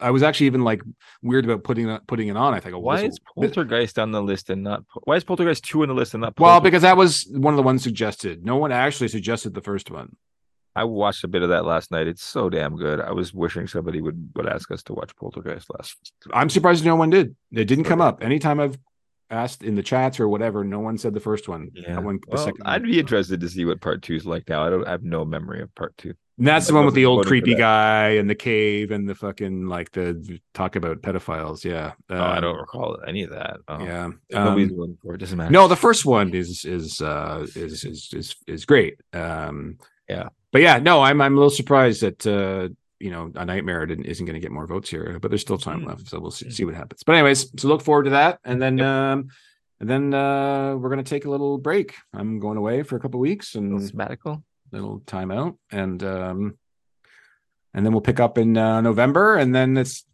[0.00, 0.82] I was actually even like
[1.22, 2.52] weird about putting it putting it on.
[2.52, 5.24] I think, oh, why is will- this- Poltergeist on the list and not why is
[5.24, 6.38] Poltergeist two on the list and not?
[6.38, 8.44] well, because that was one of the ones suggested.
[8.44, 10.16] No one actually suggested the first one.
[10.76, 12.06] I watched a bit of that last night.
[12.08, 13.00] It's so damn good.
[13.00, 16.12] I was wishing somebody would would ask us to watch Poltergeist last.
[16.32, 17.36] I'm surprised no one did.
[17.52, 18.78] It didn't come up anytime I've
[19.30, 20.64] asked in the chats or whatever.
[20.64, 21.70] No one said the first one.
[21.74, 24.48] Yeah, one, the well, second I'd be interested to see what part two is like
[24.48, 24.64] now.
[24.66, 26.14] I don't I have no memory of part two.
[26.38, 29.14] And that's the I'd one with the old creepy guy and the cave and the
[29.14, 31.64] fucking like the talk about pedophiles.
[31.64, 31.92] Yeah.
[32.10, 33.58] Oh, I Um, don't recall any of that.
[33.68, 34.10] Oh, Yeah.
[34.34, 35.18] Um, it.
[35.18, 35.52] Doesn't matter.
[35.52, 39.00] No, the first one is is uh is is is is great.
[39.12, 39.78] Um
[40.08, 40.28] Yeah.
[40.54, 42.68] But yeah, no, I'm I'm a little surprised that uh
[43.00, 45.58] you know a nightmare didn't, isn't going to get more votes here, but there's still
[45.58, 45.88] time Mm.
[45.88, 47.02] left, so we'll see, see what happens.
[47.02, 48.86] But anyways, so look forward to that, and then Yep.
[48.86, 49.28] um
[49.80, 51.96] and then uh we're gonna take a little break.
[52.12, 54.44] I'm going away for a couple weeks little and sabbatical.
[54.70, 56.56] little time out, and um
[57.74, 60.04] and then we'll pick up in uh, November, and then it's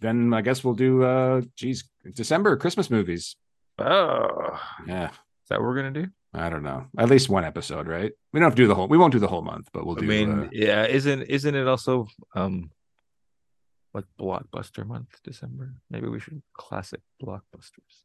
[0.00, 1.84] then I guess we'll do uh geez
[2.14, 3.36] December Christmas movies.
[3.78, 5.10] Oh, Yeah.
[5.10, 6.08] is that what we're gonna do?
[6.34, 6.86] I don't know.
[6.98, 8.12] At least one episode, right?
[8.32, 8.88] We don't have to do the whole.
[8.88, 10.04] We won't do the whole month, but we'll do.
[10.04, 12.70] I mean, uh, yeah, isn't isn't it also um
[13.92, 15.74] like blockbuster month, December?
[15.90, 18.02] Maybe we should classic blockbusters.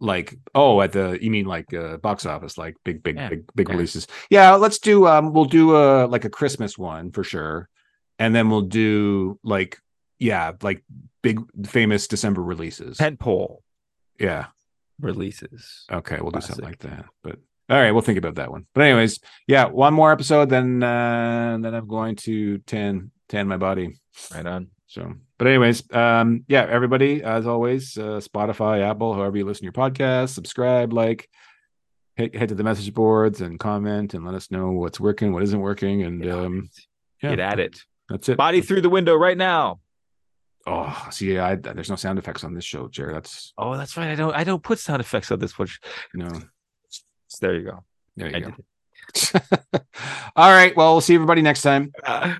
[0.00, 3.50] like oh, at the you mean like uh, box office, like big, big, Yeah, big,
[3.54, 3.74] big yeah.
[3.74, 4.06] releases.
[4.30, 5.06] Yeah, let's do.
[5.06, 7.68] Um, we'll do a like a Christmas one for sure,
[8.18, 9.78] and then we'll do like
[10.18, 10.82] yeah, like
[11.22, 12.96] big famous December releases.
[12.96, 13.58] Tentpole
[14.18, 14.46] Yeah.
[15.00, 15.84] Releases.
[15.90, 17.06] Okay, we'll do something like that.
[17.22, 18.66] But all right, we'll think about that one.
[18.74, 23.56] But anyways, yeah, one more episode, then uh then I'm going to tan tan my
[23.56, 23.98] body.
[24.32, 24.68] Right on.
[24.88, 29.64] So, but anyways, um, yeah, everybody, as always, uh, Spotify, Apple, however you listen to
[29.64, 31.28] your podcast, subscribe, like,
[32.16, 35.42] head, head to the message boards and comment and let us know what's working, what
[35.42, 36.70] isn't working, and um,
[37.20, 37.80] yeah, Get at it.
[38.08, 38.36] that's it.
[38.38, 39.80] Body through the window right now.
[40.66, 43.14] Oh, see, I, there's no sound effects on this show, Jared.
[43.14, 44.08] That's Oh, that's right.
[44.08, 45.80] I don't I don't put sound effects on this which
[46.12, 46.28] No.
[47.40, 47.84] there you go.
[48.16, 49.78] there you did go.
[50.36, 51.92] All right, well, we'll see everybody next time.
[52.02, 52.36] Uh,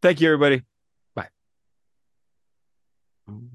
[0.00, 0.62] thank you, everybody.